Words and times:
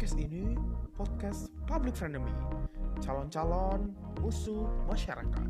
Podcast 0.00 0.16
ini 0.16 0.56
podcast 0.96 1.52
public 1.68 1.92
frenemy, 1.92 2.32
calon-calon 3.04 3.92
musuh 4.24 4.64
masyarakat. 4.88 5.48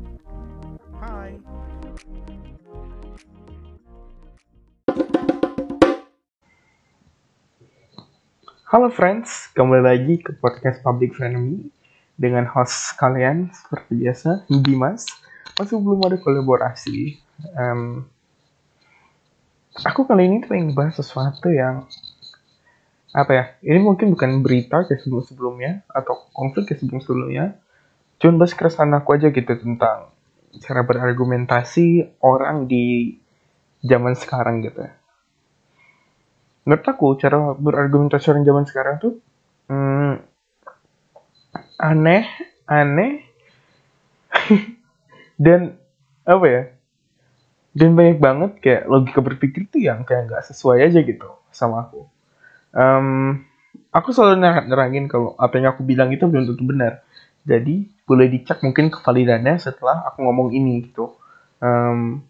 Hai. 0.99 1.39
Halo 8.67 8.91
friends, 8.91 9.47
kembali 9.55 9.87
lagi 9.87 10.19
ke 10.19 10.35
podcast 10.43 10.83
Public 10.83 11.15
Frenemy 11.15 11.71
dengan 12.19 12.43
host 12.43 12.99
kalian 12.99 13.55
seperti 13.55 14.03
biasa, 14.03 14.51
Dimas. 14.51 15.07
Masih 15.63 15.79
belum 15.79 16.03
ada 16.03 16.19
kolaborasi. 16.19 17.15
Em, 17.55 18.03
aku 19.87 20.03
kali 20.03 20.27
ini 20.27 20.43
pengen 20.43 20.75
bahas 20.75 20.99
sesuatu 20.99 21.47
yang 21.47 21.87
apa 23.11 23.31
ya? 23.31 23.43
Ini 23.63 23.79
mungkin 23.83 24.15
bukan 24.15 24.39
berita 24.39 24.87
kayak 24.87 25.03
sebelum-sebelumnya 25.03 25.83
atau 25.91 26.31
konflik 26.31 26.71
kayak 26.71 26.79
sebelum-sebelumnya. 26.83 27.59
Cuman 28.23 28.39
bahas 28.39 28.55
keresahan 28.55 28.93
aku 28.95 29.17
aja 29.17 29.33
gitu 29.33 29.53
tentang 29.57 30.11
cara 30.59 30.83
berargumentasi 30.83 32.19
orang 32.23 32.67
di 32.67 33.15
zaman 33.81 34.13
sekarang 34.13 34.61
gitu 34.61 34.83
ya 34.83 34.93
menurut 36.61 36.85
aku 36.85 37.17
cara 37.17 37.57
berargumentasi 37.57 38.25
orang 38.29 38.45
zaman 38.45 38.65
sekarang 38.69 38.95
tuh 39.01 39.13
hmm, 39.71 40.21
aneh 41.81 42.25
aneh 42.69 43.25
dan 45.43 45.73
apa 46.21 46.45
ya 46.45 46.63
dan 47.73 47.95
banyak 47.95 48.19
banget 48.21 48.51
kayak 48.61 48.83
logika 48.85 49.19
berpikir 49.23 49.65
tuh 49.71 49.81
yang 49.81 50.05
kayak 50.05 50.29
nggak 50.29 50.43
sesuai 50.45 50.85
aja 50.85 51.01
gitu 51.01 51.27
sama 51.49 51.89
aku 51.89 52.05
Em, 52.71 53.07
aku 53.91 54.09
selalu 54.15 54.35
ner- 54.43 54.67
nerangin 54.67 55.05
kalau 55.11 55.35
apa 55.35 55.59
yang 55.59 55.75
aku 55.75 55.83
bilang 55.83 56.09
itu 56.15 56.23
belum 56.27 56.47
tentu 56.47 56.63
benar. 56.63 57.03
Jadi 57.43 57.89
boleh 58.07 58.27
dicek 58.31 58.61
mungkin 58.65 58.91
kevalidannya 58.93 59.55
setelah 59.59 60.05
aku 60.07 60.23
ngomong 60.25 60.49
ini 60.55 60.87
gitu. 60.87 61.15
Em, 61.61 62.21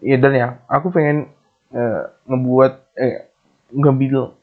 ya 0.00 0.16
dan 0.16 0.32
ya 0.32 0.48
aku 0.66 0.88
pengen 0.92 1.28
eh, 1.74 2.02
ngebuat 2.28 2.72
eh 2.96 3.28
ngambil 3.70 4.34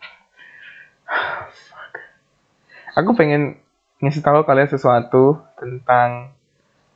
aku 2.99 3.11
pengen 3.17 3.57
ngasih 4.03 4.21
tahu 4.21 4.45
kalian 4.45 4.69
sesuatu 4.69 5.41
tentang 5.57 6.33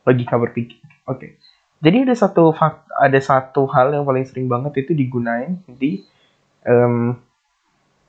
logika 0.05 0.37
berpikir. 0.37 0.81
Oke. 1.09 1.37
Jadi 1.81 2.05
ada 2.09 2.15
satu 2.17 2.53
fak 2.53 2.89
ada 2.97 3.19
satu 3.21 3.65
hal 3.69 3.93
yang 3.93 4.05
paling 4.05 4.25
sering 4.25 4.47
banget 4.49 4.85
itu 4.85 4.93
digunain 4.97 5.57
di 5.67 6.05
em, 6.65 7.17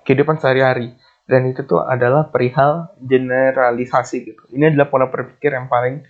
kehidupan 0.06 0.38
sehari-hari. 0.38 0.94
Dan 1.22 1.48
itu 1.48 1.62
tuh 1.64 1.80
adalah 1.86 2.28
perihal 2.28 2.92
generalisasi 2.98 4.16
gitu. 4.26 4.42
Ini 4.52 4.74
adalah 4.74 4.90
pola 4.90 5.06
berpikir 5.08 5.54
yang 5.54 5.70
paling 5.70 6.02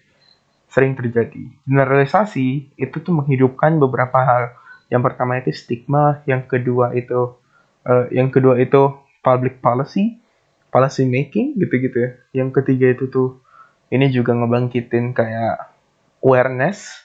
sering 0.73 0.97
terjadi. 0.97 1.53
Generalisasi 1.69 2.75
itu 2.81 2.97
tuh 3.05 3.13
menghidupkan 3.13 3.77
beberapa 3.77 4.19
hal. 4.25 4.57
Yang 4.89 5.03
pertama 5.13 5.37
itu 5.37 5.53
stigma 5.53 6.25
yang 6.25 6.49
kedua 6.49 6.97
itu 6.97 7.37
eh, 7.85 8.09
yang 8.17 8.33
kedua 8.33 8.57
itu 8.57 8.97
public 9.21 9.61
policy 9.61 10.21
policy 10.73 11.05
making 11.05 11.61
gitu-gitu 11.61 11.97
ya. 12.01 12.11
Yang 12.33 12.65
ketiga 12.65 12.97
itu 12.97 13.13
tuh 13.13 13.45
ini 13.93 14.09
juga 14.09 14.33
ngebangkitin 14.33 15.13
kayak 15.13 15.77
awareness. 16.25 17.05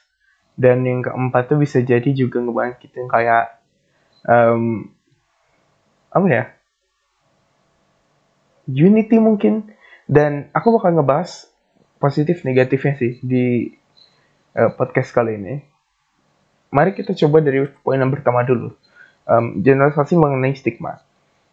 Dan 0.57 0.87
yang 0.87 1.05
keempat 1.05 1.53
tuh 1.53 1.61
bisa 1.61 1.83
jadi 1.85 2.07
juga 2.17 2.41
ngebangkitin 2.41 3.05
kayak 3.05 3.61
em, 4.25 4.89
apa 6.09 6.27
ya 6.33 6.56
unity 8.67 9.17
mungkin 9.17 9.71
dan 10.07 10.51
aku 10.51 10.77
bakal 10.79 10.95
ngebahas 10.95 11.49
positif 11.97 12.45
negatifnya 12.45 12.93
sih 12.99 13.11
di 13.23 13.73
eh, 14.53 14.71
podcast 14.75 15.11
kali 15.11 15.39
ini 15.39 15.55
mari 16.71 16.91
kita 16.93 17.15
coba 17.15 17.39
dari 17.39 17.65
poin 17.83 17.97
yang 17.97 18.11
pertama 18.11 18.43
dulu 18.43 18.75
Em, 19.27 19.59
generalisasi 19.59 20.15
mengenai 20.15 20.55
stigma 20.55 21.03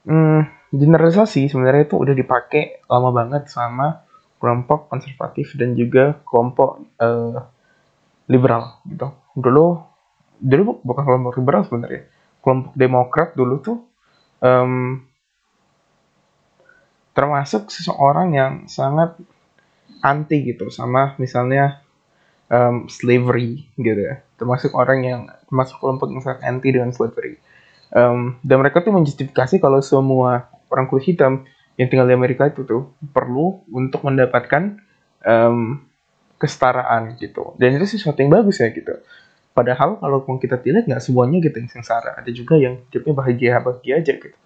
Hmm, 0.05 0.45
generalisasi 0.69 1.49
sebenarnya 1.49 1.89
itu 1.89 1.97
udah 1.97 2.13
dipakai 2.13 2.85
lama 2.93 3.09
banget 3.09 3.49
sama 3.49 4.05
kelompok 4.37 4.93
konservatif 4.93 5.57
dan 5.57 5.73
juga 5.73 6.21
kelompok 6.29 6.85
eh, 7.01 7.41
liberal 8.29 8.85
gitu. 8.85 9.09
Dulu 9.33 9.81
dulu 10.45 10.85
bukan 10.85 11.03
kelompok 11.09 11.41
liberal 11.41 11.65
sebenarnya. 11.65 12.05
Kelompok 12.45 12.73
Demokrat 12.77 13.29
dulu 13.33 13.55
tuh 13.65 13.81
em, 14.45 15.01
termasuk 17.15 17.71
seseorang 17.71 18.35
yang 18.35 18.53
sangat 18.67 19.17
anti 20.05 20.45
gitu 20.45 20.69
sama 20.69 21.17
misalnya 21.17 21.81
em, 22.51 22.91
slavery 22.91 23.65
gitu 23.79 24.01
ya. 24.05 24.21
Termasuk 24.37 24.75
orang 24.75 25.01
yang 25.07 25.21
termasuk 25.49 25.81
kelompok 25.81 26.11
yang 26.11 26.21
sangat 26.21 26.43
anti 26.45 26.69
dengan 26.75 26.91
slavery. 26.91 27.39
Em, 27.95 28.37
dan 28.43 28.57
mereka 28.61 28.83
tuh 28.83 28.93
menjustifikasi 28.93 29.63
kalau 29.63 29.79
semua 29.81 30.51
orang 30.69 30.91
kulit 30.91 31.07
hitam 31.15 31.47
yang 31.79 31.87
tinggal 31.87 32.07
di 32.07 32.15
Amerika 32.15 32.51
itu 32.51 32.67
tuh 32.67 32.93
perlu 33.15 33.63
untuk 33.71 34.03
mendapatkan 34.05 34.77
em, 35.25 35.81
kesetaraan 36.37 37.17
gitu. 37.17 37.55
Dan 37.57 37.79
itu 37.79 37.97
sesuatu 37.97 38.19
yang 38.21 38.35
bagus 38.35 38.61
ya 38.61 38.69
gitu. 38.75 38.99
Padahal 39.55 40.03
kalau 40.03 40.27
kita 40.43 40.59
lihat 40.67 40.91
nggak 40.91 40.99
semuanya 40.99 41.39
gitu 41.39 41.57
yang 41.63 41.71
sengsara. 41.71 42.19
Ada 42.19 42.31
juga 42.35 42.59
yang 42.59 42.83
hidupnya 42.91 43.15
bahagia-bahagia 43.15 44.03
aja 44.03 44.13
gitu. 44.19 44.37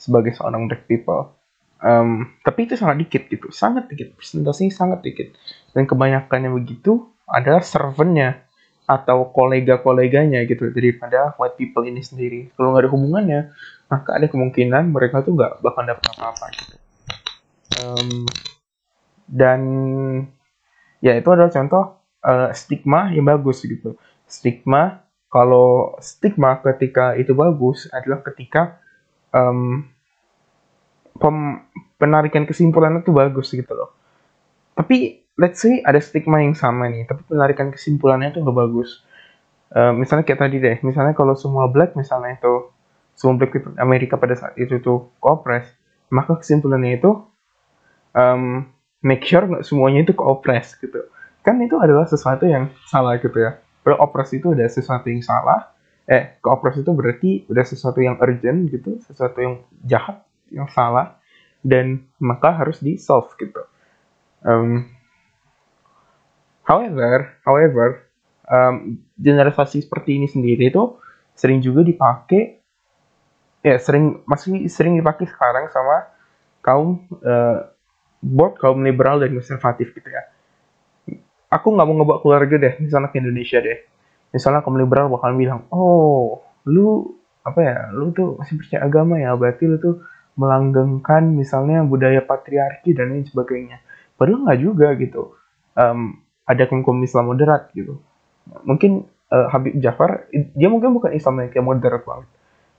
Sebagai 0.00 0.32
seorang 0.34 0.66
black 0.66 0.88
people. 0.88 1.36
Em, 1.84 2.32
tapi 2.40 2.64
itu 2.64 2.80
sangat 2.80 2.96
dikit 3.04 3.22
gitu. 3.28 3.52
Sangat 3.52 3.92
dikit. 3.92 4.16
Presentasinya 4.16 4.72
sangat 4.72 5.04
dikit. 5.04 5.36
Dan 5.76 5.84
kebanyakannya 5.84 6.48
begitu 6.48 7.12
adalah 7.28 7.60
servantnya 7.60 8.40
atau 8.84 9.32
kolega-koleganya 9.32 10.44
gitu 10.44 10.68
daripada 10.72 11.36
white 11.36 11.56
people 11.60 11.84
ini 11.84 12.00
sendiri. 12.00 12.52
Kalau 12.56 12.72
nggak 12.72 12.88
ada 12.88 12.90
hubungannya, 12.92 13.40
maka 13.88 14.16
ada 14.16 14.26
kemungkinan 14.28 14.92
mereka 14.92 15.24
tuh 15.24 15.36
nggak 15.36 15.60
bakal 15.60 15.82
dapat 15.84 16.04
apa-apa 16.16 16.46
gitu. 16.56 16.76
Em, 17.80 18.08
dan 19.28 19.60
ya 21.04 21.16
itu 21.16 21.28
adalah 21.32 21.52
contoh 21.52 22.00
eh, 22.24 22.50
stigma 22.56 23.12
yang 23.12 23.28
bagus 23.28 23.64
gitu. 23.64 23.96
Stigma 24.24 25.04
kalau 25.32 25.96
stigma 26.00 26.60
ketika 26.60 27.16
itu 27.16 27.32
bagus 27.32 27.88
adalah 27.92 28.20
ketika 28.20 28.80
em, 29.32 29.88
pem- 31.24 31.64
penarikan 31.96 32.44
kesimpulannya 32.44 33.00
tuh 33.00 33.16
bagus 33.16 33.48
gitu 33.56 33.72
loh. 33.72 33.96
Tapi 34.76 35.24
let's 35.40 35.64
say 35.64 35.80
ada 35.80 35.96
stigma 35.96 36.44
yang 36.44 36.52
sama 36.52 36.92
nih, 36.92 37.08
tapi 37.08 37.24
penarikan 37.24 37.72
kesimpulannya 37.72 38.36
tuh 38.36 38.44
nggak 38.44 38.58
bagus. 38.60 39.00
Eh, 39.72 39.92
misalnya 39.96 40.28
kayak 40.28 40.40
tadi 40.44 40.56
deh, 40.60 40.76
misalnya 40.84 41.16
kalau 41.16 41.32
semua 41.32 41.64
black 41.72 41.96
misalnya 41.96 42.36
itu 42.36 42.68
semua 43.16 43.40
black 43.40 43.56
people 43.56 43.72
Amerika 43.80 44.20
pada 44.20 44.36
saat 44.36 44.52
itu 44.60 44.78
tuh 44.84 45.08
koopres, 45.18 45.64
maka 46.12 46.36
kesimpulannya 46.36 47.00
itu 47.00 47.10
em, 48.12 48.68
make 49.02 49.24
sure 49.24 49.46
nggak 49.48 49.64
semuanya 49.64 50.04
itu 50.04 50.12
koopres 50.12 50.76
gitu. 50.78 51.08
Kan 51.40 51.58
itu 51.62 51.76
adalah 51.80 52.04
sesuatu 52.06 52.44
yang 52.44 52.70
salah 52.86 53.16
gitu 53.18 53.34
ya. 53.38 53.58
Kalau 53.84 54.00
opres 54.00 54.32
itu 54.32 54.52
ada 54.52 54.64
sesuatu 54.66 55.06
yang 55.10 55.20
salah, 55.20 55.74
eh 56.06 56.38
koopres 56.40 56.80
itu 56.80 56.90
berarti 56.94 57.30
udah 57.50 57.64
sesuatu 57.66 58.00
yang 58.00 58.16
urgent 58.20 58.70
gitu, 58.70 58.98
sesuatu 59.04 59.38
yang 59.42 59.54
jahat, 59.84 60.24
yang 60.54 60.70
salah, 60.70 61.18
dan 61.66 62.06
maka 62.22 62.54
harus 62.54 62.78
di 62.78 62.94
solve 62.96 63.34
gitu. 63.36 63.60
Em, 64.46 64.94
However, 66.64 67.36
however, 67.44 68.08
um, 68.48 68.96
generalisasi 69.20 69.84
seperti 69.84 70.16
ini 70.16 70.24
sendiri 70.24 70.72
itu 70.72 70.96
sering 71.36 71.60
juga 71.60 71.84
dipakai, 71.84 72.56
ya 73.60 73.76
sering 73.76 74.24
masih 74.24 74.64
sering 74.72 74.96
dipakai 74.96 75.28
sekarang 75.28 75.68
sama 75.68 76.08
kaum 76.64 77.04
eh, 77.20 77.68
both 78.24 78.56
kaum 78.56 78.80
liberal 78.80 79.20
dan 79.20 79.36
konservatif 79.36 79.92
gitu 79.92 80.08
ya. 80.08 80.24
Aku 81.52 81.76
nggak 81.76 81.84
mau 81.84 81.94
ngebawa 82.00 82.18
keluarga 82.24 82.56
deh, 82.56 82.74
misalnya 82.80 83.12
ke 83.12 83.20
Indonesia 83.20 83.60
deh. 83.60 83.84
Misalnya 84.32 84.64
kaum 84.64 84.80
liberal 84.80 85.12
bakal 85.12 85.36
bilang, 85.36 85.68
oh, 85.68 86.40
lu 86.64 87.12
apa 87.44 87.60
ya, 87.60 87.76
lu 87.92 88.08
tuh 88.16 88.40
masih 88.40 88.56
percaya 88.56 88.80
agama 88.88 89.20
ya, 89.20 89.36
berarti 89.36 89.68
lu 89.68 89.76
tuh 89.76 90.00
melanggengkan 90.34 91.30
misalnya 91.34 91.82
budaya 91.86 92.22
patriarki 92.22 92.94
dan 92.94 93.14
lain 93.14 93.26
sebagainya. 93.26 93.82
Padahal 94.18 94.46
nggak 94.46 94.60
juga 94.60 94.88
gitu. 94.98 95.34
Em, 95.74 96.22
ada 96.46 96.62
kaum 96.68 97.00
Islam 97.02 97.34
moderat 97.34 97.70
gitu. 97.74 97.98
Mungkin 98.66 99.06
eh, 99.32 99.46
Habib 99.50 99.74
Jafar, 99.80 100.28
dia 100.32 100.68
mungkin 100.70 100.94
bukan 100.94 101.14
Islam 101.16 101.42
yang 101.42 101.50
kayak 101.50 101.66
moderat 101.66 102.02
banget. 102.06 102.28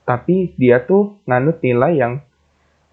Tapi 0.06 0.54
dia 0.60 0.84
tuh 0.84 1.18
nganut 1.25 1.60
nilai 1.63 1.92
yang 1.98 2.13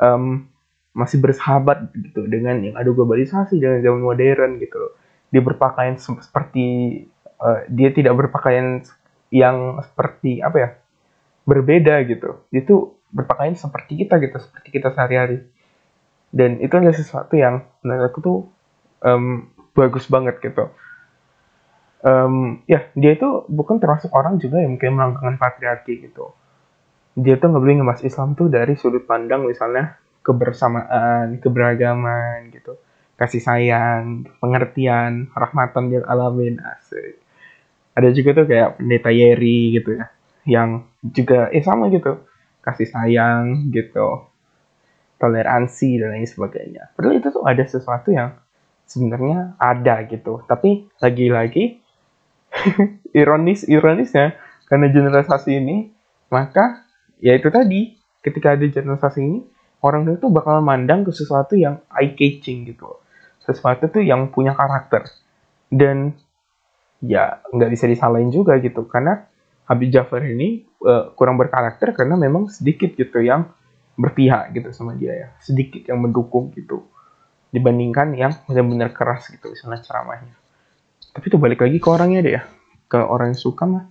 em, 0.01 0.49
masih 0.93 1.19
bersahabat 1.25 1.89
gitu 1.97 2.29
dengan 2.29 2.61
yang 2.61 2.77
ada 2.77 2.91
globalisasi 2.93 3.57
dengan 3.57 3.81
zaman 3.81 4.03
modern 4.05 4.61
gitu 4.61 4.77
loh. 4.77 4.93
Dia 5.33 5.41
berpakaian 5.41 5.97
se- 5.97 6.23
seperti 6.23 6.67
eh, 7.43 7.61
dia 7.73 7.91
tidak 7.95 8.15
berpakaian 8.17 8.85
yang 9.33 9.81
seperti 9.81 10.45
apa 10.45 10.57
ya 10.61 10.71
berbeda 11.49 11.95
gitu. 12.07 12.47
Dia 12.53 12.63
tuh 12.63 13.02
berpakaian 13.13 13.55
seperti 13.55 14.03
kita 14.05 14.19
gitu, 14.19 14.41
seperti 14.41 14.69
kita 14.73 14.89
sehari-hari. 14.93 15.45
dan 16.33 16.57
itu 16.65 16.73
adalah 16.73 16.97
sesuatu 16.97 17.37
yang 17.37 17.61
menurut 17.85 18.09
aku 18.09 18.19
tuh 18.25 18.39
um, 19.05 19.53
bagus 19.77 20.09
banget 20.09 20.41
gitu. 20.41 20.73
Um, 22.03 22.65
ya 22.65 22.89
dia 22.97 23.15
itu 23.15 23.45
bukan 23.53 23.79
termasuk 23.79 24.09
orang 24.17 24.41
juga 24.41 24.59
yang 24.59 24.75
mungkin 24.75 24.97
melanggakan 24.97 25.37
patriarki 25.37 26.09
gitu. 26.09 26.33
Dia 27.21 27.37
tuh 27.37 27.53
nggak 27.53 27.63
boleh 27.63 27.77
ngebahas 27.85 28.03
Islam 28.03 28.33
tuh 28.33 28.49
dari 28.49 28.75
sudut 28.81 29.05
pandang 29.05 29.45
misalnya 29.45 30.01
kebersamaan 30.25 31.37
keberagaman 31.37 32.49
gitu. 32.49 32.81
Kasih 33.21 33.45
sayang 33.45 34.25
pengertian 34.41 35.29
rahmatan 35.37 35.93
lil 35.93 36.05
alamin 36.09 36.59
asik. 36.65 37.21
Ada 37.93 38.09
juga 38.17 38.41
tuh 38.41 38.47
kayak 38.49 38.81
pendeta 38.81 39.13
Yeri 39.13 39.77
gitu 39.77 40.01
ya 40.01 40.09
yang 40.43 40.91
juga 41.07 41.55
eh 41.55 41.63
sama 41.63 41.87
gitu 41.93 42.19
kasih 42.63 42.89
sayang 42.89 43.69
gitu. 43.75 44.31
Toleransi 45.19 46.03
dan 46.03 46.19
lain 46.19 46.27
sebagainya. 46.27 46.91
Padahal 46.95 47.19
itu 47.19 47.29
tuh 47.31 47.45
ada 47.47 47.63
sesuatu 47.63 48.11
yang 48.11 48.35
sebenarnya 48.87 49.55
ada 49.59 50.03
gitu. 50.07 50.43
Tapi 50.47 50.91
lagi-lagi 50.99 51.79
ironis 53.21 53.67
ironisnya 53.67 54.35
karena 54.67 54.89
generalisasi 54.91 55.63
ini 55.63 55.93
maka 56.33 56.85
ya 57.21 57.37
itu 57.37 57.49
tadi 57.53 57.95
ketika 58.25 58.57
ada 58.57 58.65
generalisasi 58.67 59.21
ini 59.21 59.41
orang 59.83 60.07
itu 60.09 60.31
bakal 60.31 60.63
mandang 60.63 61.03
ke 61.03 61.11
sesuatu 61.11 61.59
yang 61.59 61.83
eye 61.91 62.15
catching 62.15 62.67
gitu. 62.67 62.99
Sesuatu 63.43 63.91
tuh 63.91 64.03
yang 64.03 64.31
punya 64.31 64.55
karakter. 64.55 65.11
Dan 65.67 66.15
ya 67.03 67.43
nggak 67.51 67.71
bisa 67.75 67.91
disalahin 67.91 68.31
juga 68.31 68.63
gitu 68.63 68.87
karena 68.87 69.27
Habib 69.73 69.89
Jafar 69.89 70.21
ini 70.29 70.69
uh, 70.85 71.17
kurang 71.17 71.41
berkarakter 71.41 71.97
karena 71.97 72.21
memang 72.21 72.53
sedikit 72.53 72.93
gitu 72.93 73.25
yang 73.25 73.49
berpihak 73.97 74.53
gitu 74.53 74.69
sama 74.77 74.93
dia 74.93 75.17
ya. 75.17 75.29
Sedikit 75.41 75.89
yang 75.89 76.05
mendukung 76.05 76.53
gitu. 76.53 76.85
Dibandingkan 77.49 78.13
yang 78.13 78.37
benar-benar 78.45 78.93
keras 78.93 79.33
gitu 79.33 79.49
misalnya 79.49 79.81
ceramahnya. 79.81 80.37
Tapi 81.17 81.25
itu 81.25 81.41
balik 81.41 81.65
lagi 81.65 81.81
ke 81.81 81.89
orangnya 81.89 82.21
deh 82.21 82.35
ya. 82.37 82.43
Ke 82.85 83.01
orang 83.01 83.33
yang 83.33 83.41
suka 83.41 83.65
mah. 83.65 83.89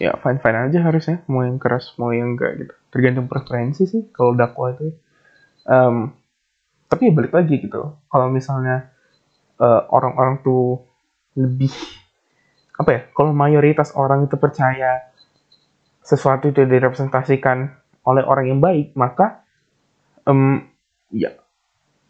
Ya 0.00 0.16
fine 0.16 0.40
fine 0.40 0.72
aja 0.72 0.78
harusnya. 0.80 1.20
Mau 1.28 1.44
yang 1.44 1.60
keras 1.60 1.92
mau 2.00 2.08
yang 2.16 2.32
enggak 2.32 2.64
gitu. 2.64 2.74
Tergantung 2.88 3.28
preferensi 3.28 3.84
sih 3.84 4.08
kalau 4.08 4.32
dakwah 4.32 4.72
itu 4.72 4.96
um, 5.68 6.16
tapi 6.88 7.12
ya 7.12 7.12
balik 7.12 7.36
lagi 7.36 7.60
gitu. 7.60 8.00
Kalau 8.08 8.32
misalnya 8.32 8.88
orang 9.60 9.76
eh, 9.76 9.82
orang-orang 9.92 10.34
tuh 10.40 10.88
lebih 11.36 11.74
apa 12.78 12.90
ya 12.94 13.00
kalau 13.12 13.34
mayoritas 13.34 13.92
orang 13.98 14.30
itu 14.30 14.38
percaya 14.38 15.10
sesuatu 16.00 16.48
itu 16.48 16.64
direpresentasikan 16.64 17.74
oleh 18.06 18.24
orang 18.24 18.46
yang 18.48 18.60
baik 18.62 18.94
maka 18.94 19.44
um, 20.24 20.62
ya 21.12 21.34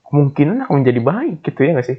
kemungkinan 0.07 0.69
akan 0.69 0.85
menjadi 0.85 1.01
baik 1.03 1.37
gitu 1.45 1.61
ya 1.65 1.71
nggak 1.77 1.89
sih? 1.89 1.99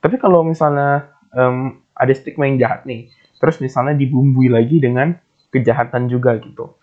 Tapi 0.00 0.16
kalau 0.20 0.44
misalnya 0.44 1.10
um, 1.34 1.82
ada 1.96 2.12
stigma 2.12 2.46
yang 2.46 2.60
jahat 2.60 2.84
nih 2.84 3.08
terus 3.40 3.58
misalnya 3.58 3.96
dibumbui 3.96 4.48
lagi 4.52 4.80
dengan 4.80 5.16
kejahatan 5.50 6.08
juga 6.12 6.36
gitu 6.40 6.76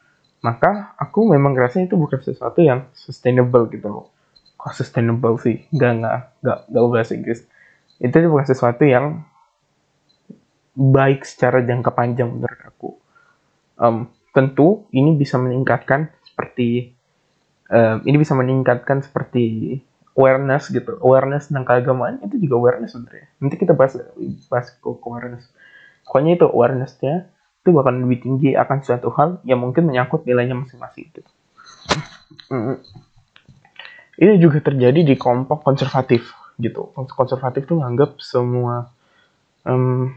maka 0.44 0.92
aku 1.00 1.32
memang 1.32 1.56
ngerasa 1.56 1.88
itu 1.88 1.96
bukan 1.96 2.20
sesuatu 2.20 2.60
yang 2.60 2.92
sustainable 2.92 3.72
gitu 3.72 3.88
loh. 3.88 4.06
Kok 4.60 4.76
sustainable 4.76 5.40
sih? 5.40 5.64
Nggak 5.72 5.92
nggak 6.04 6.18
nggak 6.44 6.58
nggak 6.68 6.84
bahasa 6.92 7.12
Inggris. 7.16 7.40
Itu 8.04 8.16
bukan 8.28 8.48
sesuatu 8.52 8.84
yang 8.84 9.24
baik 10.74 11.26
secara 11.26 11.62
jangka 11.62 11.94
panjang 11.94 12.30
menurut 12.34 12.62
aku. 12.66 12.90
Um, 13.78 14.10
tentu 14.34 14.90
ini 14.90 15.14
bisa 15.14 15.38
meningkatkan 15.38 16.10
seperti 16.26 16.94
um, 17.70 18.02
ini 18.06 18.18
bisa 18.18 18.34
meningkatkan 18.34 19.06
seperti 19.06 19.78
awareness 20.18 20.70
gitu. 20.74 20.98
Awareness 21.02 21.50
tentang 21.50 21.66
keagamaan 21.66 22.22
itu 22.26 22.42
juga 22.42 22.58
awareness 22.58 22.98
sebenarnya. 22.98 23.28
Nanti 23.42 23.56
kita 23.58 23.74
bahas 23.78 23.98
bahas 24.50 24.68
ke 24.74 24.90
awareness. 24.90 25.50
Pokoknya 26.04 26.38
itu 26.38 26.46
awarenessnya 26.50 27.30
itu 27.64 27.70
bakal 27.72 27.96
lebih 27.96 28.20
tinggi 28.20 28.50
akan 28.60 28.84
suatu 28.84 29.08
hal 29.16 29.40
yang 29.48 29.64
mungkin 29.64 29.88
menyangkut 29.88 30.28
nilainya 30.28 30.58
masing-masing 30.58 31.08
gitu. 31.16 31.32
Mm. 32.50 32.80
ini 34.14 34.40
juga 34.40 34.62
terjadi 34.62 35.04
di 35.04 35.16
kelompok 35.18 35.64
konservatif 35.64 36.34
gitu. 36.60 36.92
Konservatif 36.94 37.66
tuh 37.66 37.82
nganggap 37.82 38.20
semua 38.22 38.92
um, 39.66 40.12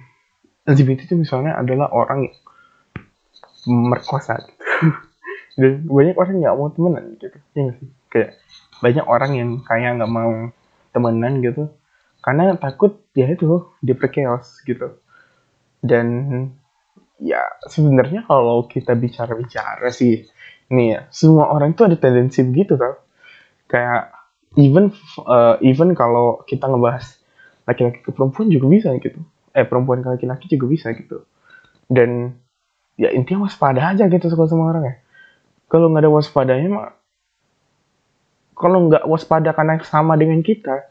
LGBT 0.67 1.07
itu 1.07 1.15
misalnya 1.15 1.55
adalah 1.55 1.89
orang 1.95 2.27
yang 2.27 2.37
merkosa 3.67 4.43
gitu. 4.43 4.63
Dan 5.59 5.89
banyak 5.89 6.17
orang 6.19 6.37
nggak 6.43 6.57
mau 6.59 6.69
temenan 6.69 7.05
gitu 7.17 7.39
ya 7.57 7.73
sih? 7.79 7.89
Kayak 8.13 8.31
banyak 8.83 9.07
orang 9.09 9.33
yang 9.35 9.51
kayak 9.65 9.97
nggak 9.97 10.13
mau 10.13 10.53
temenan 10.93 11.41
gitu 11.41 11.73
karena 12.21 12.59
takut 12.59 13.07
ya 13.15 13.31
itu 13.31 13.71
diperkeos 13.81 14.67
gitu. 14.67 15.01
Dan 15.81 16.07
ya 17.23 17.41
sebenarnya 17.71 18.27
kalau 18.29 18.67
kita 18.69 18.93
bicara-bicara 18.93 19.89
sih 19.95 20.29
nih 20.67 20.87
ya 20.93 21.01
semua 21.15 21.49
orang 21.55 21.73
itu 21.73 21.87
ada 21.87 21.97
tendensi 21.97 22.43
begitu 22.43 22.77
tau. 22.77 23.01
Kayak 23.71 24.13
even 24.59 24.93
uh, 25.25 25.57
even 25.63 25.95
kalau 25.95 26.43
kita 26.45 26.67
ngebahas 26.67 27.17
laki-laki 27.65 28.03
ke 28.03 28.11
perempuan 28.13 28.53
juga 28.53 28.67
bisa 28.71 28.91
gitu 28.99 29.23
eh 29.57 29.65
perempuan 29.65 30.05
ke 30.05 30.09
laki-laki 30.13 30.53
juga 30.53 30.69
bisa 30.69 30.93
gitu. 30.93 31.25
Dan 31.89 32.37
ya 33.01 33.09
intinya 33.17 33.49
waspada 33.49 33.81
aja 33.81 34.05
gitu 34.05 34.29
sama 34.29 34.69
orang 34.69 34.85
ya. 34.85 34.95
Kalau 35.73 35.89
nggak 35.89 36.05
ada 36.05 36.13
waspadanya 36.13 36.69
mah 36.69 36.89
kalau 38.57 38.89
nggak 38.89 39.05
waspada 39.09 39.53
karena 39.53 39.81
sama 39.85 40.17
dengan 40.17 40.41
kita 40.41 40.89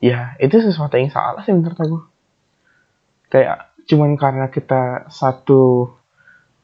ya 0.00 0.36
itu 0.36 0.60
sesuatu 0.60 0.96
yang 0.96 1.12
salah 1.12 1.44
sih 1.44 1.52
menurut 1.52 1.76
aku. 1.76 1.98
Kayak 3.28 3.76
cuman 3.84 4.16
karena 4.16 4.48
kita 4.48 5.08
satu 5.12 5.92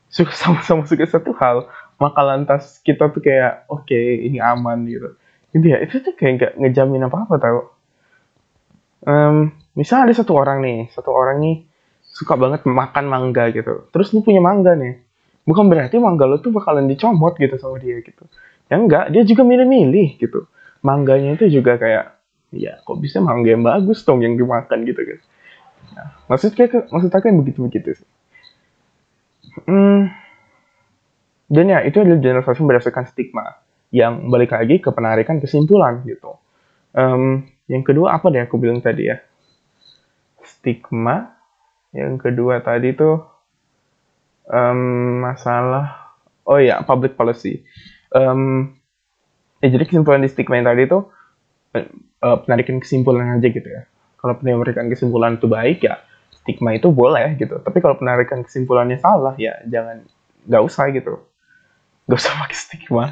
suka 0.08 0.32
sama-sama 0.40 0.88
suka 0.88 1.04
satu 1.04 1.32
hal 1.36 1.68
maka 2.00 2.20
lantas 2.24 2.82
kita 2.82 3.12
tuh 3.14 3.22
kayak 3.22 3.68
oke 3.68 3.84
okay, 3.84 4.24
ini 4.24 4.40
aman 4.40 4.88
gitu. 4.88 5.12
Jadi 5.52 5.66
ya 5.68 5.78
itu 5.84 6.00
tuh 6.00 6.16
kayak 6.16 6.32
nggak 6.40 6.52
ngejamin 6.64 7.06
apa 7.06 7.28
apa 7.28 7.34
tau 7.36 7.60
um, 9.06 9.50
misal 9.78 10.04
ada 10.04 10.14
satu 10.14 10.34
orang 10.36 10.62
nih 10.62 10.78
satu 10.92 11.10
orang 11.10 11.42
nih 11.42 11.56
suka 12.12 12.36
banget 12.36 12.66
makan 12.68 13.08
mangga 13.08 13.48
gitu. 13.50 13.88
Terus 13.90 14.12
lu 14.12 14.20
punya 14.20 14.42
mangga 14.42 14.76
nih. 14.76 15.00
Bukan 15.42 15.66
berarti 15.66 15.98
mangga 15.98 16.28
lo 16.28 16.38
tuh 16.38 16.54
bakalan 16.54 16.86
dicomot 16.86 17.34
gitu 17.38 17.56
sama 17.58 17.80
dia 17.82 17.98
gitu. 18.04 18.24
Ya 18.70 18.78
enggak 18.78 19.10
dia 19.10 19.22
juga 19.26 19.42
milih-milih 19.42 20.20
gitu. 20.20 20.46
Mangganya 20.84 21.34
itu 21.34 21.48
juga 21.50 21.78
kayak 21.78 22.18
ya 22.52 22.78
kok 22.84 23.00
bisa 23.00 23.18
mangga 23.18 23.54
yang 23.54 23.64
bagus 23.64 24.04
dong 24.04 24.20
yang 24.20 24.36
dimakan 24.36 24.84
gitu 24.86 25.00
kan. 25.02 25.20
Nah, 25.92 26.08
maksud 26.30 26.52
kayak 26.54 26.88
maksud 26.92 27.10
aku 27.10 27.26
yang 27.26 27.38
begitu-begitu 27.42 28.00
sih. 28.00 28.08
Hmm, 29.68 30.08
dan 31.52 31.68
ya 31.68 31.84
itu 31.84 32.00
adalah 32.00 32.16
generalisasi 32.16 32.64
berdasarkan 32.64 33.04
stigma 33.12 33.60
yang 33.92 34.32
balik 34.32 34.56
lagi 34.56 34.80
ke 34.80 34.88
penarikan 34.88 35.36
kesimpulan 35.36 36.00
gitu. 36.08 36.40
Um, 36.96 37.44
yang 37.72 37.80
kedua 37.80 38.20
apa 38.20 38.28
deh 38.28 38.44
aku 38.44 38.60
bilang 38.60 38.84
tadi 38.84 39.08
ya? 39.08 39.16
Stigma. 40.44 41.32
Yang 41.96 42.28
kedua 42.28 42.60
tadi 42.60 42.92
tuh 42.92 43.24
um, 44.48 45.24
masalah 45.24 46.12
oh 46.44 46.60
ya 46.60 46.84
public 46.84 47.16
policy. 47.16 47.64
Um, 48.12 48.76
ya 49.64 49.72
jadi 49.72 49.88
kesimpulan 49.88 50.20
di 50.20 50.28
stigma 50.28 50.60
yang 50.60 50.68
tadi 50.68 50.84
itu 50.84 50.98
uh, 52.20 52.38
penarikan 52.44 52.76
kesimpulan 52.76 53.40
aja 53.40 53.48
gitu 53.48 53.64
ya. 53.64 53.88
Kalau 54.20 54.36
penarikan 54.36 54.92
kesimpulan 54.92 55.40
itu 55.40 55.48
baik 55.48 55.80
ya 55.88 56.04
stigma 56.42 56.74
itu 56.74 56.90
boleh 56.90 57.38
gitu. 57.38 57.62
Tapi 57.62 57.78
kalau 57.78 57.96
penarikan 57.96 58.42
kesimpulannya 58.42 58.98
salah 58.98 59.32
ya 59.38 59.56
jangan 59.64 60.04
nggak 60.44 60.62
usah 60.66 60.90
gitu. 60.90 61.22
Nggak 62.10 62.18
usah 62.18 62.32
pakai 62.42 62.58
stigma. 62.58 63.04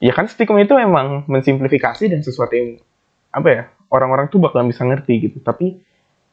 Ya 0.00 0.16
kan 0.16 0.24
stigma 0.26 0.64
itu 0.64 0.74
emang 0.80 1.28
mensimplifikasi 1.28 2.08
dan 2.08 2.24
sesuatu 2.24 2.56
yang 2.56 2.80
apa 3.30 3.48
ya 3.48 3.62
orang-orang 3.90 4.30
tuh 4.30 4.42
bakalan 4.42 4.70
bisa 4.70 4.82
ngerti 4.86 5.30
gitu 5.30 5.38
tapi 5.42 5.78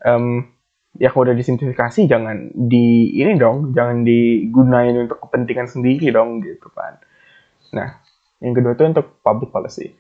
um, 0.06 0.46
ya 0.98 1.14
kalau 1.14 1.30
udah 1.30 1.38
disimplifikasi 1.38 2.10
jangan 2.10 2.54
di 2.54 3.14
ini 3.18 3.38
dong 3.38 3.74
jangan 3.78 4.02
digunain 4.02 4.98
untuk 4.98 5.22
kepentingan 5.22 5.70
sendiri 5.70 6.10
dong 6.10 6.42
gitu 6.42 6.70
kan 6.74 6.98
Nah, 7.76 8.00
yang 8.40 8.54
kedua 8.56 8.78
itu 8.78 8.84
untuk 8.86 9.20
public 9.24 9.50
policy. 9.52 9.96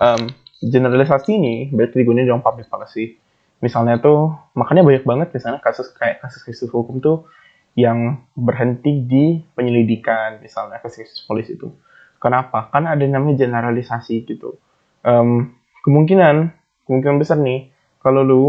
Um, 0.00 0.30
generalisasi 0.62 1.36
ini 1.36 1.54
berarti 1.70 2.02
digunakan 2.02 2.26
dalam 2.26 2.42
public 2.42 2.66
policy. 2.66 3.18
Misalnya 3.62 4.02
tuh, 4.02 4.34
makanya 4.58 4.82
banyak 4.82 5.04
banget 5.06 5.28
misalnya 5.30 5.62
kasus 5.62 5.94
kayak 5.94 6.18
kasus-kasus 6.18 6.66
hukum 6.74 6.98
tuh 6.98 7.30
yang 7.78 8.26
berhenti 8.34 9.06
di 9.06 9.38
penyelidikan, 9.54 10.42
misalnya 10.42 10.82
kasus-kasus 10.82 11.22
polisi 11.24 11.54
itu. 11.54 11.70
Kenapa? 12.18 12.70
Kan 12.74 12.90
ada 12.90 13.02
namanya 13.06 13.46
generalisasi 13.46 14.26
gitu. 14.26 14.58
Um, 15.06 15.54
kemungkinan, 15.82 16.54
kemungkinan 16.88 17.16
besar 17.18 17.38
nih, 17.38 17.70
kalau 17.98 18.22
lu 18.22 18.42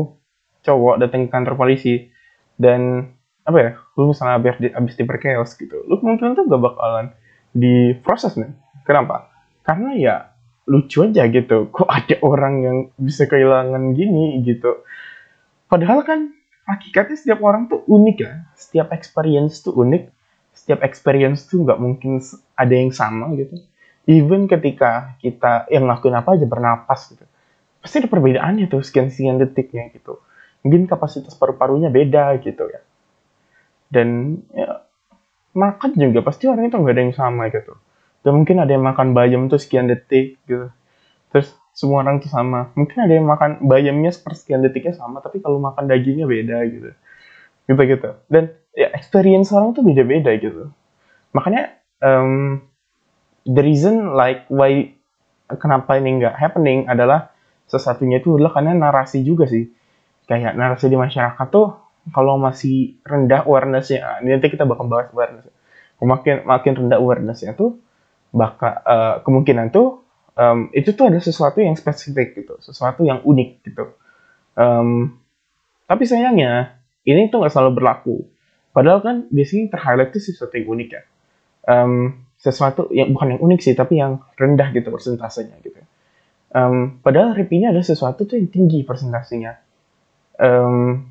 cowok 0.63 1.01
datang 1.01 1.27
ke 1.27 1.29
kantor 1.33 1.59
polisi 1.59 2.07
dan 2.55 3.11
apa 3.43 3.57
ya, 3.59 3.71
lu 3.99 4.13
misalnya 4.13 4.39
habis 4.39 4.95
di, 4.95 5.03
diperkeos 5.03 5.57
gitu, 5.59 5.83
lu 5.89 5.99
kemungkinan 5.99 6.37
tuh 6.39 6.47
gak 6.47 6.61
bakalan 6.61 7.05
diproses 7.53 8.39
nih 8.39 8.53
Kenapa? 8.83 9.31
Karena 9.63 9.95
ya 9.95 10.15
lucu 10.63 11.03
aja 11.03 11.27
gitu 11.27 11.71
kok 11.71 11.87
ada 11.87 12.15
orang 12.23 12.53
yang 12.63 12.77
bisa 12.95 13.27
kehilangan 13.27 13.95
gini 13.95 14.39
gitu. 14.43 14.83
Padahal 15.67 16.03
kan 16.07 16.31
hakikatnya 16.63 17.15
setiap 17.19 17.39
orang 17.43 17.67
tuh 17.67 17.83
unik 17.83 18.17
ya 18.23 18.47
setiap 18.55 18.95
experience 18.95 19.59
tuh 19.59 19.75
unik 19.75 20.07
setiap 20.55 20.79
experience 20.87 21.43
tuh 21.51 21.67
nggak 21.67 21.79
mungkin 21.79 22.23
ada 22.55 22.71
yang 22.71 22.91
sama 22.95 23.35
gitu 23.35 23.59
even 24.09 24.47
ketika 24.51 25.15
kita 25.23 25.67
yang 25.71 25.87
ngelakuin 25.87 26.15
apa 26.15 26.35
aja 26.35 26.45
bernapas 26.47 27.11
gitu 27.11 27.25
pasti 27.83 27.99
ada 27.99 28.07
perbedaannya 28.07 28.71
tuh 28.71 28.79
sekian-sekian 28.79 29.35
detiknya 29.43 29.91
gitu. 29.91 30.23
Mungkin 30.63 30.87
kapasitas 30.87 31.35
paru-parunya 31.35 31.91
beda 31.91 32.39
gitu 32.39 32.71
ya. 32.71 32.79
Dan 33.91 34.39
ya, 34.55 34.87
makan 35.51 35.91
juga 35.99 36.23
pasti 36.23 36.47
orang 36.47 36.71
itu 36.71 36.79
nggak 36.79 36.95
ada 36.95 37.03
yang 37.03 37.13
sama 37.13 37.51
gitu. 37.51 37.75
Dan 38.23 38.39
mungkin 38.39 38.63
ada 38.63 38.71
yang 38.71 38.87
makan 38.87 39.11
bayam 39.11 39.51
tuh 39.51 39.59
sekian 39.59 39.91
detik 39.91 40.39
gitu. 40.47 40.71
Terus 41.35 41.51
semua 41.75 42.07
orang 42.07 42.23
tuh 42.23 42.31
sama. 42.31 42.71
Mungkin 42.79 43.03
ada 43.03 43.11
yang 43.11 43.27
makan 43.27 43.67
bayamnya 43.67 44.15
sepersekian 44.15 44.63
detiknya 44.63 44.95
sama 44.95 45.19
tapi 45.19 45.43
kalau 45.43 45.59
makan 45.59 45.91
dagingnya 45.91 46.23
beda 46.23 46.63
gitu. 46.71 46.89
Gitu 47.67 47.81
gitu 47.83 48.09
dan 48.31 48.55
ya 48.71 48.95
experience 48.95 49.51
orang 49.51 49.75
tuh 49.75 49.83
beda-beda 49.83 50.31
gitu. 50.39 50.71
Makanya 51.35 51.75
um, 51.99 52.63
the 53.47 53.61
reason 53.63 54.15
like 54.15 54.47
why 54.47 54.91
kenapa 55.47 55.99
ini 55.99 56.23
nggak 56.23 56.35
happening 56.35 56.87
adalah 56.87 57.31
sesuatunya 57.67 58.19
itu 58.19 58.35
adalah 58.39 58.55
karena 58.55 58.73
narasi 58.75 59.23
juga 59.23 59.47
sih. 59.47 59.69
Kayak 60.23 60.55
narasi 60.55 60.87
di 60.87 60.95
masyarakat 60.95 61.47
tuh 61.51 61.83
kalau 62.11 62.35
masih 62.35 62.99
rendah 63.07 63.47
awarenessnya 63.47 64.19
nanti 64.23 64.51
kita 64.51 64.67
bakal 64.67 64.91
bahas 64.91 65.07
awareness 65.15 65.47
makin 66.03 66.43
makin 66.43 66.73
rendah 66.75 66.99
awarenessnya 66.99 67.55
tuh 67.55 67.79
bakal 68.35 68.75
uh, 68.83 69.23
kemungkinan 69.23 69.71
tuh 69.71 70.03
um, 70.35 70.67
itu 70.75 70.91
tuh 70.91 71.07
ada 71.07 71.23
sesuatu 71.23 71.63
yang 71.63 71.79
spesifik 71.79 72.35
gitu 72.43 72.59
sesuatu 72.59 73.07
yang 73.07 73.23
unik 73.23 73.49
gitu. 73.63 73.95
Um, 74.59 75.17
tapi 75.87 76.03
sayangnya 76.03 76.75
ini 77.07 77.31
tuh 77.31 77.43
nggak 77.43 77.53
selalu 77.53 77.71
berlaku. 77.79 78.15
Padahal 78.73 79.05
kan 79.05 79.15
biasanya 79.29 79.69
terhighlight 79.77 80.11
tuh 80.11 80.23
sesuatu 80.23 80.53
yang 80.57 80.67
unik 80.67 80.89
ya. 80.89 81.01
Um, 81.63 82.25
sesuatu 82.43 82.91
yang 82.91 83.15
bukan 83.15 83.37
yang 83.37 83.41
unik 83.41 83.59
sih 83.63 83.71
tapi 83.71 84.03
yang 84.03 84.19
rendah 84.35 84.75
gitu 84.75 84.91
persentasenya 84.91 85.55
gitu 85.63 85.79
Um, 86.53 87.01
padahal 87.01 87.33
repinya 87.33 87.73
ada 87.73 87.81
sesuatu 87.81 88.29
tuh 88.29 88.37
yang 88.37 88.49
tinggi 88.53 88.85
persentasenya. 88.85 89.57
Um, 90.37 91.09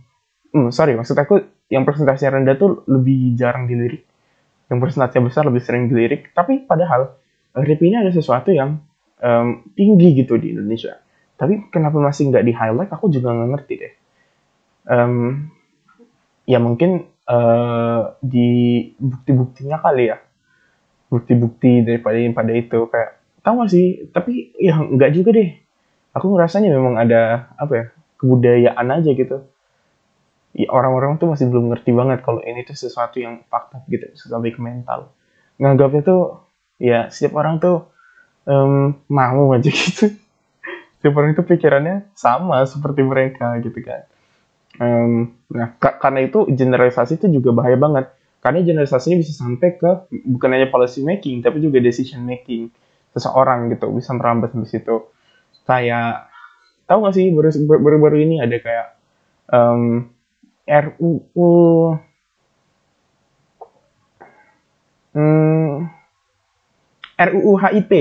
hmm, 0.54 0.70
sorry, 0.70 0.94
maksud 0.94 1.18
aku 1.18 1.66
yang 1.66 1.82
persentasenya 1.82 2.38
rendah 2.38 2.54
tuh 2.54 2.86
lebih 2.86 3.34
jarang 3.34 3.66
dilirik. 3.66 4.06
Yang 4.70 4.78
persentasenya 4.78 5.22
besar 5.26 5.42
lebih 5.50 5.62
sering 5.66 5.90
dilirik. 5.90 6.30
Tapi 6.30 6.62
padahal 6.62 7.18
repinya 7.58 8.06
ada 8.06 8.14
sesuatu 8.14 8.54
yang 8.54 8.78
um, 9.18 9.66
tinggi 9.74 10.22
gitu 10.22 10.38
di 10.38 10.54
Indonesia. 10.54 10.94
Tapi 11.34 11.74
kenapa 11.74 11.98
masih 11.98 12.30
nggak 12.30 12.46
di 12.46 12.54
highlight? 12.54 12.94
Aku 12.94 13.10
juga 13.10 13.34
nggak 13.34 13.50
ngerti 13.50 13.74
deh. 13.82 13.94
Um, 14.86 15.50
ya 16.46 16.62
mungkin 16.62 17.10
uh, 17.26 18.14
di 18.22 18.94
bukti-buktinya 18.94 19.82
kali 19.82 20.14
ya. 20.14 20.22
Bukti-bukti 21.12 21.84
daripada 21.84 22.16
pada 22.32 22.52
itu 22.56 22.88
kayak 22.88 23.20
tahu 23.44 23.68
sih? 23.68 24.08
Tapi 24.08 24.56
ya 24.56 24.80
nggak 24.80 25.12
juga 25.12 25.36
deh. 25.36 25.50
Aku 26.16 26.32
ngerasanya 26.32 26.72
memang 26.72 26.96
ada 26.96 27.52
apa 27.60 27.72
ya 27.76 27.84
kebudayaan 28.16 28.88
aja 28.88 29.10
gitu. 29.12 29.44
Ya 30.56 30.68
orang-orang 30.72 31.20
tuh 31.20 31.32
masih 31.32 31.48
belum 31.52 31.72
ngerti 31.72 31.92
banget 31.92 32.24
kalau 32.24 32.40
ini 32.44 32.64
tuh 32.64 32.76
sesuatu 32.76 33.20
yang 33.20 33.44
fakta 33.48 33.84
gitu 33.92 34.08
sampai 34.16 34.52
ke 34.52 34.60
mental. 34.60 35.12
Nganggapnya 35.60 36.00
tuh 36.00 36.48
ya 36.80 37.12
setiap 37.12 37.40
orang 37.40 37.60
tuh 37.60 37.92
um, 38.48 38.96
mau 39.12 39.52
aja 39.52 39.68
gitu. 39.84 40.12
Setiap 41.00 41.14
orang 41.18 41.36
itu 41.36 41.42
pikirannya 41.44 41.96
sama 42.16 42.64
seperti 42.64 43.02
mereka 43.04 43.58
gitu 43.60 43.80
kan. 43.84 44.06
Um, 44.80 45.36
nah 45.52 45.76
karena 45.76 46.24
itu 46.24 46.48
generalisasi 46.48 47.20
itu 47.20 47.28
juga 47.28 47.52
bahaya 47.52 47.76
banget 47.76 48.08
karena 48.42 48.58
generalisasinya 48.66 49.22
bisa 49.22 49.38
sampai 49.38 49.78
ke 49.78 50.10
bukan 50.26 50.50
hanya 50.50 50.66
policy 50.66 51.06
making 51.06 51.46
tapi 51.46 51.62
juga 51.62 51.78
decision 51.78 52.26
making 52.26 52.74
seseorang 53.14 53.70
gitu 53.70 53.86
bisa 53.94 54.10
merambat 54.18 54.50
sampai 54.50 54.66
situ. 54.66 55.06
Kayak 55.62 56.26
tahu 56.90 57.06
gak 57.06 57.14
sih 57.14 57.30
baru-baru 57.30 58.26
ini 58.26 58.42
ada 58.42 58.58
kayak 58.58 58.98
um, 59.46 60.10
RUU 60.66 61.50
hmm, 65.14 65.70
RUU 67.22 67.52
HIP 67.62 67.92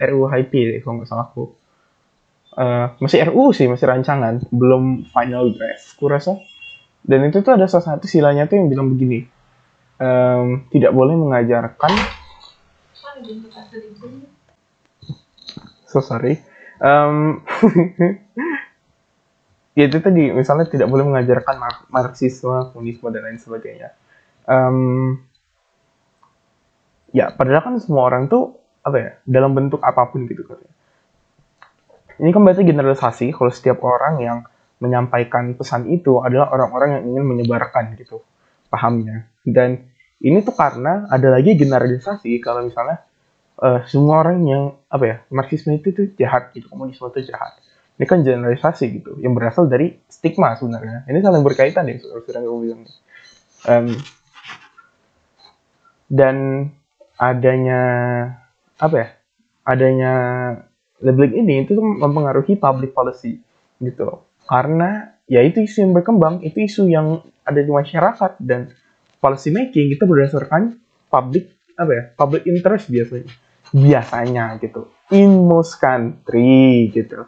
RUU 0.00 0.24
HIP 0.32 0.54
kalau 0.80 1.04
nggak 1.04 1.08
salah 1.12 1.28
aku. 1.28 1.52
Uh, 2.56 2.96
masih 3.04 3.28
RUU 3.28 3.52
sih 3.52 3.68
masih 3.68 3.84
rancangan 3.84 4.40
belum 4.48 5.04
final 5.12 5.52
draft 5.52 6.00
aku 6.00 6.08
rasa. 6.08 6.40
Dan 7.04 7.28
itu 7.28 7.44
tuh 7.44 7.52
ada 7.60 7.68
salah 7.68 7.92
satu 7.92 8.08
silanya 8.08 8.48
tuh 8.48 8.56
yang 8.56 8.72
bilang 8.72 8.88
begini 8.88 9.35
um, 10.00 10.68
tidak 10.72 10.92
boleh 10.92 11.16
mengajarkan. 11.16 11.92
So 15.88 16.04
sorry. 16.04 16.40
Um, 16.76 17.40
ya 19.78 19.88
itu 19.88 19.98
tadi 20.00 20.32
misalnya 20.32 20.68
tidak 20.68 20.92
boleh 20.92 21.08
mengajarkan 21.08 21.88
marxisme 21.88 22.72
komunisme 22.72 23.08
dan 23.12 23.22
lain 23.24 23.40
sebagainya. 23.40 23.96
Um, 24.46 25.20
ya 27.16 27.32
padahal 27.32 27.64
kan 27.64 27.74
semua 27.80 28.06
orang 28.06 28.28
tuh 28.28 28.60
apa 28.84 28.96
ya 29.00 29.10
dalam 29.26 29.56
bentuk 29.56 29.80
apa 29.82 30.12
pun 30.12 30.28
gitu 30.28 30.44
katanya 30.46 30.76
ini 32.20 32.30
kan 32.32 32.44
berarti 32.44 32.64
generalisasi 32.64 33.32
kalau 33.32 33.48
setiap 33.48 33.80
orang 33.84 34.20
yang 34.20 34.38
menyampaikan 34.78 35.56
pesan 35.56 35.88
itu 35.88 36.20
adalah 36.20 36.52
orang-orang 36.52 37.00
yang 37.00 37.04
ingin 37.16 37.24
menyebarkan 37.24 37.96
gitu 37.96 38.20
pahamnya 38.68 39.24
dan 39.46 39.86
ini 40.20 40.42
tuh 40.42 40.52
karena 40.52 41.06
ada 41.06 41.30
lagi 41.30 41.54
generalisasi 41.54 42.42
kalau 42.42 42.66
misalnya 42.66 43.06
uh, 43.62 43.86
semua 43.86 44.26
orang 44.26 44.42
yang 44.42 44.62
apa 44.90 45.04
ya 45.06 45.16
marxisme 45.30 45.76
itu 45.78 45.94
tuh 45.94 46.06
jahat 46.18 46.50
gitu 46.52 46.66
komunisme 46.66 47.06
itu 47.14 47.30
jahat. 47.30 47.56
Ini 47.96 48.04
kan 48.04 48.20
generalisasi 48.20 48.84
gitu 49.00 49.16
yang 49.24 49.32
berasal 49.32 49.72
dari 49.72 49.96
stigma 50.10 50.52
sebenarnya. 50.58 51.08
Ini 51.08 51.22
saling 51.24 51.44
berkaitan 51.46 51.88
ya 51.88 51.96
sudah 52.02 52.42
kamu 52.44 52.58
bilang. 52.60 52.82
Um, 53.64 53.88
dan 56.06 56.36
adanya 57.16 57.82
apa 58.76 58.94
ya 58.94 59.08
adanya 59.66 60.12
labeling 61.02 61.42
ini 61.44 61.54
itu 61.66 61.74
mempengaruhi 61.80 62.54
public 62.60 62.94
policy 62.94 63.42
gitu 63.82 64.22
karena 64.46 65.18
ya 65.26 65.42
itu 65.42 65.64
isu 65.64 65.88
yang 65.88 65.92
berkembang 65.96 66.44
itu 66.46 66.62
isu 66.62 66.86
yang 66.86 67.24
ada 67.42 67.60
di 67.60 67.72
masyarakat 67.72 68.38
dan 68.38 68.70
policy 69.20 69.50
making 69.52 69.92
itu 69.92 70.04
berdasarkan 70.04 70.80
public 71.08 71.52
apa 71.76 71.90
ya 71.92 72.02
public 72.16 72.42
interest 72.48 72.88
biasanya. 72.88 73.32
Biasanya 73.74 74.44
gitu. 74.62 74.88
In 75.12 75.46
most 75.46 75.76
country 75.82 76.90
gitu. 76.94 77.26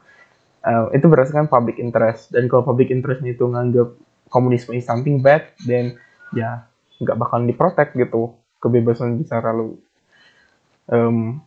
Uh, 0.63 0.91
itu 0.93 1.07
berdasarkan 1.07 1.51
public 1.51 1.81
interest. 1.81 2.35
Dan 2.35 2.47
kalau 2.47 2.65
public 2.67 2.91
interest 2.93 3.25
itu 3.25 3.45
nganggap 3.45 3.95
komunisme 4.29 4.77
is 4.77 4.85
something 4.85 5.25
bad 5.25 5.49
then 5.65 5.97
ya 6.37 6.69
nggak 7.01 7.17
bakal 7.17 7.43
diprotek 7.43 7.95
gitu. 7.95 8.37
Kebebasan 8.59 9.23
bicara 9.23 9.55
lu 9.55 9.79
um, 10.91 11.39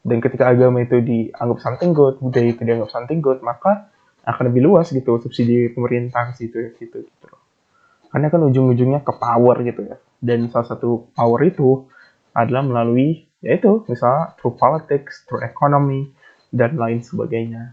dan 0.00 0.18
ketika 0.24 0.48
agama 0.48 0.80
itu 0.80 1.02
dianggap 1.04 1.58
something 1.60 1.92
good 1.92 2.16
budaya 2.22 2.48
itu 2.54 2.62
dianggap 2.64 2.88
something 2.88 3.20
good 3.20 3.44
maka 3.44 3.92
akan 4.24 4.52
lebih 4.52 4.64
luas 4.64 4.88
gitu 4.88 5.20
subsidi 5.20 5.68
pemerintah 5.74 6.32
situ 6.32 6.72
situ 6.78 7.04
gitu 7.04 7.28
karena 8.10 8.26
kan 8.28 8.42
ujung-ujungnya 8.42 9.00
ke 9.06 9.12
power 9.14 9.56
gitu 9.62 9.86
ya 9.86 9.96
dan 10.20 10.52
salah 10.52 10.68
satu 10.68 11.10
power 11.16 11.40
itu 11.48 11.88
adalah 12.36 12.62
melalui 12.62 13.30
yaitu 13.40 13.84
misalnya 13.88 14.36
through 14.36 14.54
politics, 14.60 15.24
through 15.24 15.40
economy, 15.40 16.12
dan 16.52 16.76
lain 16.76 17.00
sebagainya. 17.00 17.72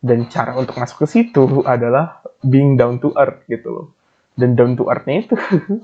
Dan 0.00 0.30
cara 0.32 0.56
untuk 0.56 0.78
masuk 0.80 1.04
ke 1.04 1.06
situ 1.10 1.66
adalah 1.66 2.24
being 2.40 2.78
down 2.78 3.02
to 3.02 3.12
earth 3.18 3.44
gitu 3.50 3.68
loh. 3.68 3.86
Dan 4.38 4.56
down 4.56 4.78
to 4.78 4.88
earth-nya 4.88 5.28
itu, 5.28 5.36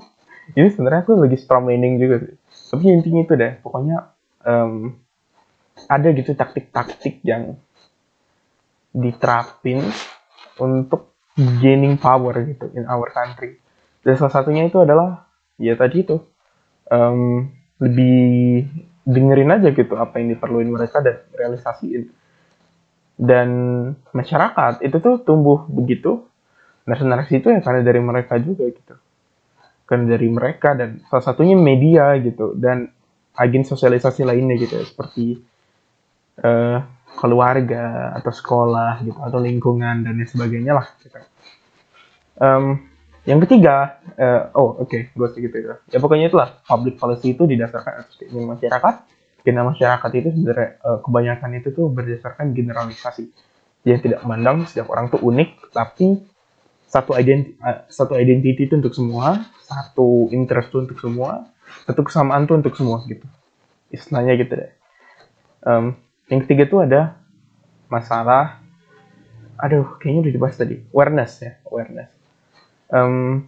ini 0.57 0.67
sebenarnya 0.73 1.05
aku 1.05 1.19
lagi 1.19 1.37
strong 1.37 1.69
meaning 1.69 2.01
juga 2.01 2.23
sih. 2.25 2.35
Tapi 2.73 2.83
intinya 2.89 3.21
itu 3.21 3.33
deh, 3.37 3.53
pokoknya 3.61 3.97
um, 4.47 4.95
ada 5.85 6.07
gitu 6.15 6.33
taktik-taktik 6.33 7.21
yang 7.21 7.59
diterapin 8.95 9.85
untuk 10.57 11.16
gaining 11.37 12.01
power 12.01 12.33
gitu 12.43 12.73
in 12.73 12.89
our 12.89 13.13
country. 13.13 13.61
Dan 14.01 14.17
salah 14.17 14.33
satunya 14.33 14.65
itu 14.65 14.81
adalah 14.81 15.29
ya 15.61 15.77
tadi 15.77 16.01
itu 16.01 16.17
um, 16.89 17.45
lebih 17.77 18.65
dengerin 19.05 19.53
aja 19.53 19.69
gitu 19.71 19.93
apa 19.95 20.17
yang 20.17 20.33
diperluin 20.33 20.69
mereka 20.73 20.99
dan 21.05 21.21
realisasiin. 21.37 22.09
Dan 23.17 23.49
masyarakat 24.13 24.81
itu 24.81 24.97
tuh 24.97 25.21
tumbuh 25.21 25.65
begitu 25.69 26.25
narasi-narasi 26.89 27.41
itu 27.41 27.47
ya 27.53 27.59
karena 27.61 27.81
dari 27.85 28.01
mereka 28.01 28.41
juga 28.41 28.65
gitu. 28.69 28.95
Karena 29.87 30.05
dari 30.17 30.27
mereka 30.27 30.73
dan 30.73 31.05
salah 31.07 31.23
satunya 31.23 31.55
media 31.55 32.17
gitu 32.19 32.57
dan 32.57 32.89
agen 33.37 33.61
sosialisasi 33.61 34.25
lainnya 34.25 34.57
gitu 34.57 34.73
ya, 34.81 34.85
seperti 34.89 35.37
uh, 36.41 36.81
keluarga 37.15 38.13
atau 38.19 38.31
sekolah 38.33 39.01
gitu 39.07 39.17
atau 39.17 39.39
lingkungan 39.39 40.03
dan 40.03 40.13
lain 40.19 40.27
sebagainya 40.27 40.75
lah 40.75 40.87
gitu. 40.99 41.17
Um, 42.37 42.85
yang 43.27 43.43
ketiga, 43.43 43.99
uh, 44.15 44.55
oh 44.55 44.79
oke, 44.79 44.87
okay, 44.87 45.01
gue 45.11 45.27
segitu 45.35 45.55
ya. 45.59 45.75
Ya 45.91 45.99
pokoknya 45.99 46.31
itulah 46.31 46.63
public 46.63 46.95
policy 46.95 47.35
itu 47.35 47.43
didasarkan 47.43 48.07
atas 48.07 48.15
keinginan 48.15 48.55
masyarakat. 48.55 48.95
Keinginan 49.43 49.75
masyarakat 49.75 50.09
itu 50.15 50.29
sebenarnya 50.31 50.69
uh, 50.79 50.99
kebanyakan 51.03 51.49
itu 51.59 51.69
tuh 51.75 51.91
berdasarkan 51.91 52.55
generalisasi. 52.55 53.27
Dia 53.83 53.99
tidak 53.99 54.23
memandang 54.23 54.63
setiap 54.63 54.87
orang 54.95 55.11
tuh 55.11 55.19
unik, 55.19 55.75
tapi 55.75 56.23
satu 56.87 57.19
identiti, 57.19 57.59
uh, 57.59 57.83
satu 57.91 58.15
identity 58.15 58.63
itu 58.63 58.79
untuk 58.79 58.95
semua, 58.95 59.43
satu 59.59 60.31
interest 60.31 60.71
itu 60.71 60.77
untuk 60.87 60.97
semua, 61.03 61.51
satu 61.83 62.07
kesamaan 62.07 62.47
itu 62.47 62.55
untuk 62.55 62.79
semua 62.79 63.03
gitu. 63.11 63.27
Istilahnya 63.91 64.39
gitu 64.39 64.55
deh. 64.55 64.71
Um, 65.67 65.99
yang 66.27 66.39
ketiga 66.43 66.67
tuh 66.67 66.83
ada 66.83 67.19
masalah, 67.87 68.59
aduh 69.55 69.95
kayaknya 69.99 70.27
udah 70.27 70.33
dibahas 70.33 70.55
tadi, 70.59 70.75
awareness 70.91 71.31
ya, 71.39 71.51
awareness 71.67 72.17
um, 72.91 73.47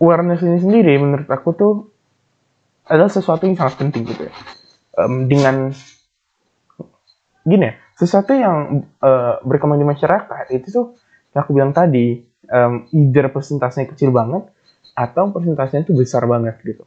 awareness 0.00 0.40
ini 0.44 0.58
sendiri 0.60 0.94
menurut 1.00 1.28
aku 1.28 1.50
tuh 1.56 1.74
adalah 2.88 3.12
sesuatu 3.12 3.46
yang 3.46 3.56
sangat 3.56 3.78
penting 3.78 4.02
gitu 4.08 4.26
ya. 4.26 4.34
Um, 4.98 5.30
dengan 5.30 5.70
gini 7.46 7.64
ya, 7.70 7.74
sesuatu 7.94 8.34
yang 8.34 8.84
uh, 9.00 9.38
berkembang 9.46 9.78
di 9.78 9.86
masyarakat 9.86 10.50
itu 10.50 10.68
tuh 10.74 10.86
yang 11.30 11.40
aku 11.46 11.52
bilang 11.54 11.70
tadi, 11.70 12.18
um, 12.50 12.90
either 12.90 13.30
persentasenya 13.30 13.86
kecil 13.94 14.10
banget 14.10 14.50
atau 14.98 15.30
persentasenya 15.30 15.86
itu 15.86 15.94
besar 15.94 16.26
banget 16.26 16.58
gitu. 16.66 16.82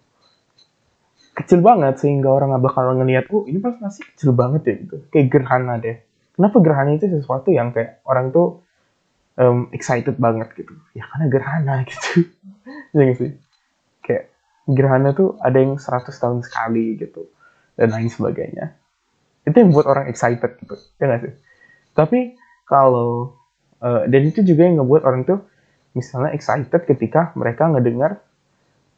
Kecil 1.34 1.66
banget 1.66 1.98
sehingga 1.98 2.30
orang 2.30 2.54
nggak 2.54 2.64
bakal 2.64 2.94
ngeliat, 2.94 3.26
oh 3.34 3.44
ini 3.50 3.58
persentase 3.58 4.06
kecil 4.14 4.38
banget 4.38 4.62
ya 4.70 4.74
gitu. 4.86 4.98
Kayak 5.10 5.28
gerhana 5.34 5.82
deh. 5.82 5.98
Kenapa 6.34 6.58
gerhana 6.62 6.92
itu 6.94 7.10
sesuatu 7.10 7.50
yang 7.50 7.74
kayak 7.74 8.02
orang 8.06 8.30
tuh 8.30 8.62
um, 9.38 9.70
excited 9.74 10.18
banget 10.22 10.54
gitu? 10.54 10.74
Ya 10.94 11.10
karena 11.10 11.26
gerhana 11.30 11.74
gitu. 11.90 12.30
Ya 12.94 13.14
sih? 13.18 13.34
Kayak 14.06 14.30
gerhana 14.70 15.18
tuh 15.18 15.38
ada 15.42 15.58
yang 15.58 15.82
100 15.82 16.10
tahun 16.14 16.40
sekali 16.46 17.02
gitu 17.02 17.30
dan 17.78 17.90
lain 17.90 18.10
sebagainya. 18.14 18.78
Itu 19.44 19.58
yang 19.58 19.74
buat 19.74 19.90
orang 19.90 20.08
excited 20.08 20.62
gitu 20.62 20.78
ya 21.02 21.06
gak 21.10 21.22
sih? 21.26 21.34
Tapi 21.94 22.20
kalau 22.70 23.36
uh, 23.84 24.06
dan 24.08 24.22
itu 24.24 24.46
juga 24.46 24.70
yang 24.70 24.82
ngebuat 24.82 25.04
orang 25.04 25.22
tuh 25.28 25.44
misalnya 25.94 26.34
excited 26.34 26.82
ketika 26.90 27.34
mereka 27.38 27.70
ngedengar 27.70 28.22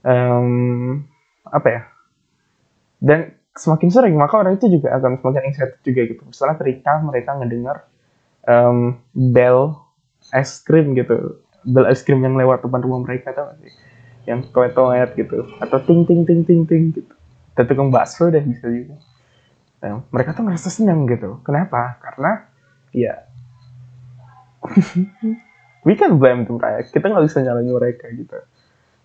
um, 0.05 1.03
apa 1.43 1.67
ya 1.67 1.81
dan 3.05 3.37
semakin 3.53 3.89
sering 3.93 4.15
maka 4.17 4.41
orang 4.41 4.57
itu 4.57 4.65
juga 4.67 4.97
akan 4.97 5.21
semakin 5.21 5.43
excited 5.45 5.77
juga 5.85 6.01
gitu. 6.09 6.21
Misalnya 6.25 6.55
ketika 6.57 6.91
mereka 7.05 7.31
ngedengar 7.37 7.77
um, 8.49 8.97
bell 9.13 9.77
es 10.33 10.57
krim 10.65 10.97
gitu. 10.97 11.37
Bel 11.65 11.85
es 11.85 12.01
krim 12.01 12.25
yang 12.25 12.33
lewat 12.33 12.65
depan 12.65 12.81
rumah 12.81 13.05
mereka 13.05 13.29
tau 13.31 13.53
sih? 13.61 13.69
Yang 14.25 14.49
toet-toet 14.49 15.13
gitu. 15.13 15.45
Atau 15.61 15.85
ting 15.85 16.01
ting 16.09 16.25
ting 16.25 16.41
ting 16.41 16.65
ting 16.65 16.83
gitu. 16.97 17.13
Dan 17.53 17.63
tukang 17.69 17.93
bakso 17.93 18.27
deh 18.33 18.41
bisa 18.41 18.65
juga. 18.67 18.97
Nah, 19.85 20.01
mereka 20.09 20.33
tuh 20.33 20.43
ngerasa 20.49 20.73
senang 20.73 21.05
gitu. 21.05 21.39
Kenapa? 21.45 22.01
Karena 22.01 22.49
ya 22.89 23.21
we 25.85 25.93
can 25.93 26.17
blame 26.17 26.41
tuh 26.49 26.57
kayak 26.57 26.89
kita 26.89 27.05
nggak 27.05 27.25
bisa 27.29 27.45
nyalain 27.45 27.69
mereka 27.69 28.09
gitu. 28.09 28.39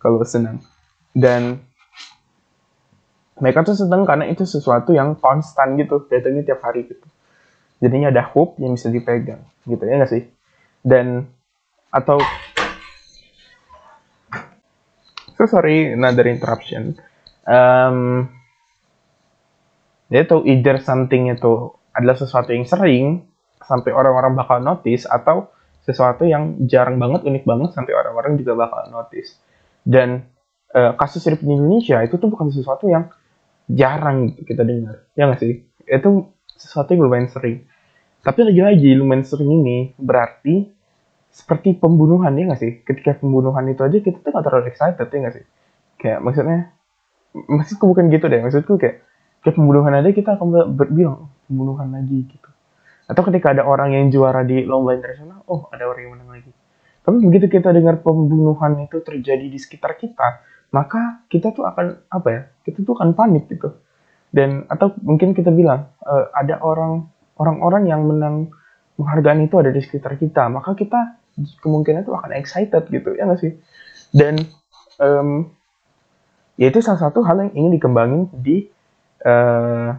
Kalau 0.01 0.25
senang 0.25 0.65
dan 1.13 1.61
mereka 3.41 3.65
tuh 3.65 3.77
senang 3.77 4.05
karena 4.05 4.29
itu 4.29 4.45
sesuatu 4.45 4.93
yang 4.93 5.17
konstan 5.17 5.75
gitu 5.81 6.07
datangnya 6.07 6.53
tiap 6.53 6.61
hari 6.65 6.85
gitu. 6.87 7.07
Jadinya 7.81 8.13
ada 8.13 8.23
hope 8.29 8.61
yang 8.61 8.77
bisa 8.77 8.93
dipegang 8.93 9.41
gitu 9.65 9.81
ya 9.83 9.97
nggak 9.97 10.13
sih? 10.13 10.29
Dan 10.85 11.25
atau 11.91 12.21
so 15.41 15.45
sorry 15.49 15.97
another 15.97 16.29
interruption. 16.29 17.01
Um, 17.49 18.29
itu 20.13 20.37
either 20.45 20.77
something 20.83 21.33
itu 21.33 21.73
adalah 21.97 22.19
sesuatu 22.19 22.53
yang 22.53 22.69
sering 22.69 23.25
sampai 23.65 23.95
orang-orang 23.95 24.37
bakal 24.37 24.59
notice 24.61 25.07
atau 25.07 25.49
sesuatu 25.87 26.29
yang 26.29 26.61
jarang 26.69 27.01
banget 27.01 27.25
unik 27.25 27.45
banget 27.49 27.71
sampai 27.73 27.97
orang-orang 27.97 28.37
juga 28.37 28.59
bakal 28.59 28.91
notice. 28.93 29.39
Dan 29.81 30.29
uh, 30.77 30.93
kasus 30.99 31.25
di 31.25 31.39
Indonesia 31.47 32.03
itu 32.05 32.21
tuh 32.21 32.29
bukan 32.29 32.53
sesuatu 32.53 32.91
yang 32.91 33.09
jarang 33.71 34.35
kita 34.45 34.63
dengar 34.67 35.07
ya 35.15 35.31
nggak 35.31 35.41
sih 35.41 35.65
itu 35.87 36.11
sesuatu 36.59 36.93
yang 36.93 37.07
lumayan 37.07 37.31
sering 37.31 37.65
tapi 38.21 38.45
lagi-lagi 38.45 38.93
lumayan 38.99 39.25
sering 39.25 39.49
ini 39.49 39.97
berarti 39.97 40.69
seperti 41.31 41.79
pembunuhan 41.79 42.35
ya 42.35 42.51
nggak 42.51 42.61
sih? 42.61 42.73
Ketika 42.83 43.17
pembunuhan 43.23 43.65
itu 43.71 43.81
aja 43.87 43.97
kita 44.03 44.19
tuh 44.21 44.31
nggak 44.35 44.45
terlalu 44.45 44.67
excited 44.69 45.07
ya 45.07 45.19
nggak 45.23 45.35
sih? 45.39 45.45
Kayak 45.97 46.19
maksudnya, 46.27 46.59
maksudku 47.33 47.85
bukan 47.87 48.11
gitu 48.11 48.27
deh. 48.27 48.43
Maksudku 48.43 48.77
kayak 48.77 49.07
kayak 49.41 49.55
pembunuhan 49.57 49.95
aja 49.95 50.11
kita 50.11 50.37
akan 50.37 50.75
berbilang 50.75 51.31
pembunuhan 51.47 51.89
lagi 51.95 52.27
gitu. 52.27 52.51
Atau 53.07 53.23
ketika 53.27 53.55
ada 53.55 53.63
orang 53.67 53.95
yang 53.95 54.11
juara 54.11 54.43
di 54.43 54.67
lomba 54.67 54.95
internasional, 54.95 55.43
oh 55.47 55.71
ada 55.71 55.87
orang 55.87 56.01
yang 56.07 56.13
menang 56.19 56.31
lagi. 56.31 56.53
Tapi 57.01 57.17
begitu 57.25 57.47
kita 57.49 57.73
dengar 57.73 58.05
pembunuhan 58.05 58.85
itu 58.85 59.01
terjadi 59.01 59.47
di 59.49 59.57
sekitar 59.59 59.97
kita, 59.97 60.45
maka 60.71 61.27
kita 61.27 61.51
tuh 61.51 61.67
akan 61.67 62.07
apa 62.11 62.29
ya? 62.31 62.43
Kita 62.67 62.87
tuh 62.87 62.95
akan 62.99 63.15
panik 63.19 63.51
gitu. 63.51 63.75
Dan 64.31 64.67
atau 64.71 64.95
mungkin 65.03 65.35
kita 65.35 65.51
bilang 65.51 65.91
uh, 66.07 66.31
ada 66.35 66.63
orang 66.63 67.11
orang-orang 67.39 67.91
yang 67.91 68.07
menang 68.07 68.55
penghargaan 68.95 69.43
itu 69.43 69.55
ada 69.59 69.75
di 69.75 69.83
sekitar 69.83 70.15
kita, 70.21 70.47
maka 70.47 70.77
kita 70.79 71.19
kemungkinan 71.65 72.07
itu 72.07 72.13
akan 72.15 72.31
excited 72.39 72.87
gitu 72.93 73.17
ya 73.19 73.27
nggak 73.27 73.41
sih? 73.43 73.53
Dan 74.15 74.39
um, 75.03 75.51
ya 76.61 76.71
itu 76.71 76.79
salah 76.85 77.11
satu 77.11 77.25
hal 77.27 77.49
yang 77.49 77.53
ingin 77.57 77.73
dikembangin 77.81 78.23
di 78.37 78.69
uh, 79.27 79.97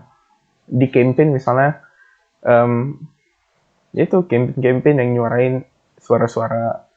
di 0.72 0.88
campaign 0.88 1.36
misalnya 1.36 1.84
um, 2.48 2.96
itu 3.92 4.24
campaign-campaign 4.24 4.98
yang 5.04 5.10
nyuarain 5.20 5.56
suara-suara 6.00 6.88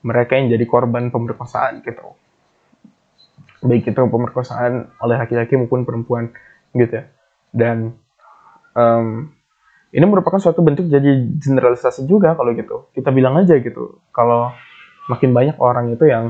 mereka 0.00 0.40
yang 0.40 0.48
jadi 0.48 0.64
korban 0.64 1.12
pemerkosaan 1.12 1.84
gitu 1.84 2.16
baik 3.64 3.90
itu 3.90 3.98
pemerkosaan 3.98 4.92
oleh 5.02 5.16
laki-laki 5.18 5.58
maupun 5.58 5.82
perempuan 5.82 6.30
gitu 6.74 7.02
ya. 7.02 7.04
Dan 7.50 7.96
um, 8.76 9.32
ini 9.90 10.04
merupakan 10.04 10.36
suatu 10.36 10.60
bentuk 10.60 10.86
jadi 10.86 11.26
generalisasi 11.40 12.04
juga 12.04 12.36
kalau 12.36 12.52
gitu. 12.52 12.92
Kita 12.92 13.08
bilang 13.08 13.40
aja 13.40 13.56
gitu, 13.56 14.04
kalau 14.12 14.52
makin 15.08 15.32
banyak 15.32 15.56
orang 15.58 15.96
itu 15.96 16.04
yang 16.04 16.28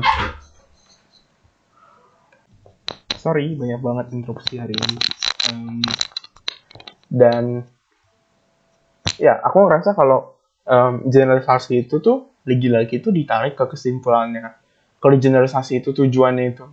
sorry 3.19 3.53
banyak 3.59 3.83
banget 3.83 4.05
interupsi 4.15 4.55
hari 4.57 4.73
ini. 4.73 4.97
Um, 5.51 5.83
dan 7.11 7.67
ya 9.19 9.35
aku 9.43 9.67
ngerasa 9.67 9.91
kalau 9.91 10.39
um, 10.63 11.03
generalisasi 11.11 11.83
itu 11.83 11.99
tuh 11.99 12.31
lagi-lagi 12.47 13.03
itu 13.03 13.11
ditarik 13.11 13.59
ke 13.59 13.65
kesimpulannya. 13.67 14.55
Kalau 15.03 15.15
generalisasi 15.19 15.83
itu 15.83 15.91
tujuannya 15.91 16.55
itu 16.55 16.65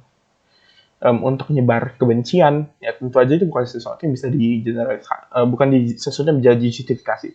um, 1.02 1.24
untuk 1.26 1.52
menyebar 1.52 1.96
kebencian 1.98 2.70
ya 2.80 2.96
tentu 2.96 3.16
aja 3.18 3.37
itu 3.37 3.48
bukan 3.48 3.64
sesuatu 3.68 4.04
yang 4.04 4.12
bisa 4.14 4.30
di 4.32 4.62
uh, 4.64 5.46
bukan 5.48 5.66
di 5.72 5.96
sesuatu 5.96 6.32
yang 6.32 6.40
menjadi 6.40 6.64
justifikasi 6.70 7.30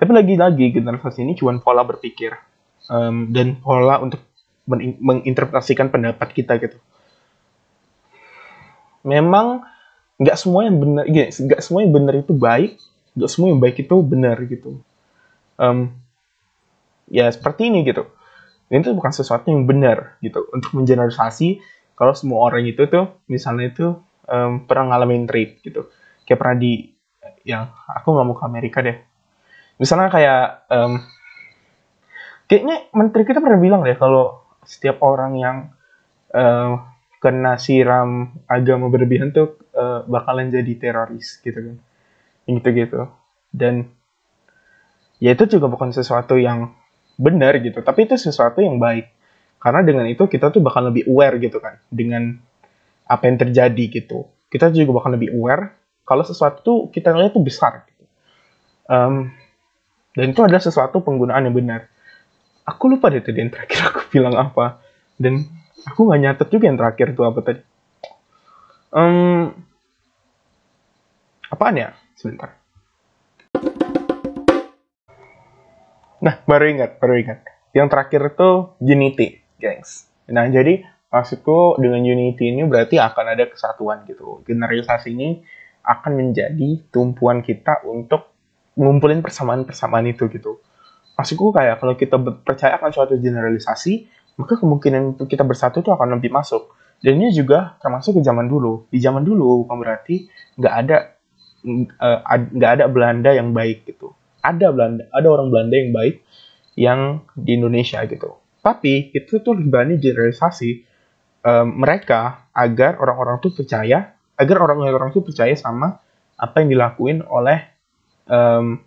tapi 0.00 0.10
lagi-lagi 0.16 0.72
generalisasi 0.72 1.28
ini 1.28 1.36
cuma 1.36 1.52
pola 1.60 1.84
berpikir 1.84 2.32
um, 2.88 3.28
dan 3.28 3.60
pola 3.60 4.00
untuk 4.00 4.24
menginterpretasikan 5.00 5.92
pendapat 5.92 6.32
kita 6.32 6.56
gitu. 6.56 6.80
Memang 9.04 9.60
nggak 10.20 10.36
semua 10.40 10.64
yang 10.64 10.76
benar 10.80 11.04
nggak 11.08 11.60
semua 11.64 11.80
yang 11.84 11.92
benar 11.92 12.14
itu 12.20 12.32
baik 12.36 12.76
nggak 13.16 13.30
semua 13.32 13.48
yang 13.52 13.60
baik 13.60 13.76
itu 13.84 13.96
benar 14.00 14.36
gitu. 14.48 14.80
Um, 15.60 15.92
ya 17.12 17.28
seperti 17.28 17.68
ini 17.68 17.84
gitu. 17.84 18.08
Ini 18.72 18.80
tuh 18.86 18.96
bukan 18.96 19.12
sesuatu 19.12 19.52
yang 19.52 19.68
benar 19.68 20.16
gitu. 20.24 20.48
Untuk 20.56 20.80
mengeneralisasi 20.80 21.60
kalau 22.00 22.16
semua 22.16 22.48
orang 22.48 22.64
itu 22.64 22.88
tuh 22.88 23.20
misalnya 23.28 23.68
itu 23.68 24.00
um, 24.24 24.64
pernah 24.64 24.96
ngalamin 24.96 25.28
trip 25.28 25.60
gitu. 25.60 25.92
Kayak 26.24 26.38
pernah 26.40 26.56
di 26.56 26.72
yang 27.44 27.68
aku 27.84 28.16
nggak 28.16 28.26
mau 28.26 28.36
ke 28.40 28.44
Amerika 28.48 28.78
deh. 28.80 28.96
Misalnya 29.76 30.08
kayak 30.08 30.64
um, 30.72 31.04
kayaknya 32.48 32.88
menteri 32.96 33.28
kita 33.28 33.44
pernah 33.44 33.60
bilang 33.60 33.84
deh 33.84 34.00
kalau 34.00 34.40
setiap 34.64 35.04
orang 35.04 35.36
yang 35.36 35.56
uh, 36.32 36.80
kena 37.20 37.60
siram 37.60 38.40
agama 38.48 38.88
berlebihan 38.88 39.36
tuh 39.36 39.60
uh, 39.76 40.08
bakalan 40.08 40.48
jadi 40.48 40.72
teroris 40.80 41.36
gitu 41.44 41.60
kan. 41.60 41.76
Gitu 42.48 42.68
gitu 42.72 43.20
dan 43.50 43.90
ya 45.18 45.34
itu 45.34 45.44
juga 45.58 45.66
bukan 45.66 45.90
sesuatu 45.90 46.38
yang 46.38 46.72
benar 47.20 47.58
gitu. 47.60 47.82
Tapi 47.82 48.08
itu 48.08 48.16
sesuatu 48.16 48.62
yang 48.62 48.80
baik 48.80 49.10
karena 49.60 49.84
dengan 49.84 50.08
itu 50.08 50.24
kita 50.24 50.48
tuh 50.48 50.64
bakal 50.64 50.88
lebih 50.88 51.04
aware 51.04 51.36
gitu 51.36 51.60
kan 51.60 51.76
dengan 51.92 52.40
apa 53.04 53.28
yang 53.28 53.36
terjadi 53.36 53.84
gitu. 53.92 54.24
Kita 54.48 54.72
juga 54.72 55.04
bakal 55.04 55.20
lebih 55.20 55.36
aware 55.36 55.76
kalau 56.08 56.24
sesuatu 56.24 56.88
kita 56.88 57.12
lihat 57.12 57.36
tuh 57.36 57.44
besar 57.44 57.84
gitu. 57.86 58.04
Um, 58.90 59.30
dan 60.16 60.34
itu 60.34 60.40
adalah 60.42 60.58
sesuatu 60.58 61.04
penggunaan 61.04 61.46
yang 61.46 61.54
benar. 61.54 61.86
Aku 62.66 62.90
lupa 62.90 63.12
deh 63.12 63.22
tadi 63.22 63.44
yang 63.44 63.52
terakhir 63.52 63.78
aku 63.92 64.00
bilang 64.14 64.34
apa. 64.34 64.80
Dan 65.20 65.44
aku 65.86 66.08
nggak 66.08 66.20
nyatet 66.24 66.48
juga 66.48 66.64
yang 66.66 66.78
terakhir 66.80 67.06
itu 67.14 67.22
apa 67.22 67.38
tadi. 67.44 67.62
Um, 68.90 69.54
apaan 71.52 71.78
ya? 71.78 71.94
Sebentar. 72.18 72.58
Nah, 76.20 76.36
baru 76.44 76.64
ingat, 76.68 77.00
baru 77.00 77.16
ingat. 77.16 77.38
Yang 77.72 77.88
terakhir 77.96 78.20
itu 78.34 78.50
Unity, 78.82 79.39
gengs. 79.60 80.08
Nah, 80.32 80.48
jadi 80.48 80.82
maksudku 81.12 81.76
dengan 81.82 82.00
Unity 82.00 82.54
ini 82.54 82.64
berarti 82.64 82.96
akan 82.96 83.36
ada 83.36 83.44
kesatuan 83.50 84.06
gitu. 84.08 84.40
Generalisasi 84.48 85.12
ini 85.12 85.42
akan 85.84 86.12
menjadi 86.16 86.80
tumpuan 86.88 87.44
kita 87.44 87.84
untuk 87.84 88.30
ngumpulin 88.78 89.20
persamaan-persamaan 89.20 90.06
itu 90.08 90.30
gitu. 90.32 90.62
Maksudku 91.18 91.52
kayak 91.52 91.84
kalau 91.84 91.94
kita 92.00 92.16
percaya 92.16 92.80
akan 92.80 92.90
suatu 92.94 93.20
generalisasi, 93.20 94.08
maka 94.40 94.56
kemungkinan 94.56 95.20
kita 95.28 95.44
bersatu 95.44 95.84
itu 95.84 95.92
akan 95.92 96.16
lebih 96.16 96.32
masuk. 96.32 96.72
Dan 97.00 97.20
ini 97.20 97.32
juga 97.32 97.76
termasuk 97.80 98.20
ke 98.20 98.22
zaman 98.24 98.48
dulu. 98.48 98.88
Di 98.88 99.00
zaman 99.00 99.24
dulu 99.24 99.64
bukan 99.64 99.76
berarti 99.84 100.28
nggak 100.56 100.74
ada 100.84 100.96
eh, 101.64 102.40
nggak 102.56 102.70
uh, 102.70 102.76
ada 102.80 102.84
Belanda 102.88 103.30
yang 103.36 103.52
baik 103.52 103.84
gitu. 103.84 104.16
Ada 104.40 104.72
Belanda, 104.72 105.04
ada 105.12 105.28
orang 105.28 105.52
Belanda 105.52 105.76
yang 105.76 105.92
baik 105.92 106.24
yang 106.76 107.00
di 107.36 107.60
Indonesia 107.60 108.00
gitu. 108.08 108.39
Tapi 108.60 109.12
itu 109.16 109.40
tuh 109.40 109.56
lebih 109.56 109.68
berani 109.72 109.94
generalisasi 109.96 110.84
um, 111.44 111.80
mereka 111.80 112.48
agar 112.52 113.00
orang-orang 113.00 113.40
tuh 113.40 113.56
percaya 113.56 114.12
agar 114.40 114.56
orang-orang 114.64 115.12
itu 115.12 115.20
percaya 115.20 115.52
sama 115.56 116.00
apa 116.40 116.64
yang 116.64 116.72
dilakuin 116.72 117.20
oleh 117.28 117.60
um, 118.28 118.80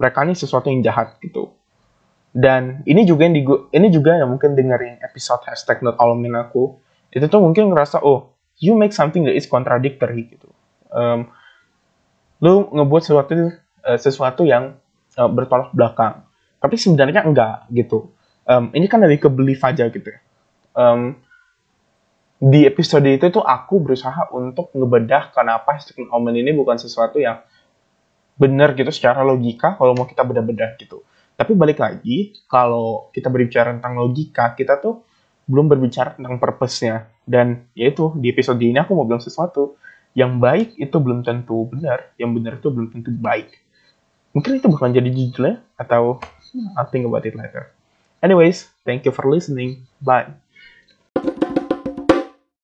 mereka 0.00 0.24
ini 0.24 0.32
sesuatu 0.32 0.72
yang 0.72 0.80
jahat 0.80 1.20
gitu. 1.20 1.52
Dan 2.32 2.80
ini 2.88 3.04
juga 3.04 3.28
yang 3.28 3.36
di, 3.36 3.44
ini 3.76 3.92
juga 3.92 4.16
yang 4.16 4.32
mungkin 4.32 4.56
dengerin 4.56 5.04
episode 5.04 5.44
hashtag 5.44 5.84
not 5.84 6.00
all 6.00 6.16
aku 6.16 6.80
itu 7.12 7.28
tuh 7.28 7.44
mungkin 7.44 7.68
ngerasa 7.68 8.00
oh 8.00 8.32
you 8.56 8.72
make 8.72 8.96
something 8.96 9.28
that 9.28 9.36
is 9.36 9.44
contradictory 9.44 10.32
gitu. 10.32 10.48
Um, 10.88 11.28
lu 12.40 12.72
ngebuat 12.72 13.04
sesuatu 13.04 13.52
uh, 13.84 13.98
sesuatu 14.00 14.48
yang 14.48 14.80
uh, 15.20 15.28
bertolak 15.28 15.76
belakang. 15.76 16.24
Tapi 16.56 16.80
sebenarnya 16.80 17.28
enggak 17.28 17.68
gitu. 17.68 18.16
Um, 18.42 18.74
ini 18.74 18.90
kan 18.90 18.98
dari 19.02 19.18
ke 19.22 19.30
belief 19.30 19.62
aja 19.62 19.86
gitu 19.86 20.08
ya. 20.08 20.18
Um, 20.74 21.18
di 22.42 22.66
episode 22.66 23.06
itu 23.06 23.30
tuh 23.30 23.46
aku 23.46 23.78
berusaha 23.78 24.34
untuk 24.34 24.74
ngebedah 24.74 25.30
kenapa 25.30 25.78
Stephen 25.78 26.10
Omen 26.10 26.34
ini 26.34 26.50
bukan 26.50 26.74
sesuatu 26.74 27.22
yang 27.22 27.38
benar 28.34 28.74
gitu 28.74 28.90
secara 28.90 29.22
logika 29.22 29.78
kalau 29.78 29.94
mau 29.94 30.10
kita 30.10 30.26
bedah-bedah 30.26 30.74
gitu. 30.74 31.06
Tapi 31.38 31.54
balik 31.54 31.78
lagi, 31.78 32.34
kalau 32.50 33.08
kita 33.14 33.30
berbicara 33.30 33.72
tentang 33.78 33.94
logika, 33.98 34.52
kita 34.58 34.82
tuh 34.82 35.06
belum 35.46 35.70
berbicara 35.70 36.18
tentang 36.18 36.38
purpose-nya. 36.42 37.08
Dan 37.22 37.70
yaitu 37.78 38.10
di 38.18 38.30
episode 38.34 38.58
ini 38.58 38.78
aku 38.82 38.98
mau 38.98 39.06
bilang 39.06 39.22
sesuatu. 39.22 39.78
Yang 40.12 40.32
baik 40.44 40.68
itu 40.76 40.96
belum 41.00 41.24
tentu 41.24 41.72
benar, 41.72 42.12
yang 42.20 42.36
benar 42.36 42.60
itu 42.60 42.68
belum 42.68 42.92
tentu 42.92 43.10
baik. 43.16 43.48
Mungkin 44.36 44.60
itu 44.60 44.68
bukan 44.68 44.92
jadi 44.92 45.08
judulnya, 45.08 45.64
atau 45.80 46.20
I'll 46.76 46.88
think 46.92 47.08
about 47.08 47.24
it 47.24 47.32
later. 47.32 47.72
Anyways, 48.22 48.68
thank 48.84 49.04
you 49.04 49.12
for 49.12 49.30
listening. 49.30 49.86
Bye. 50.00 50.32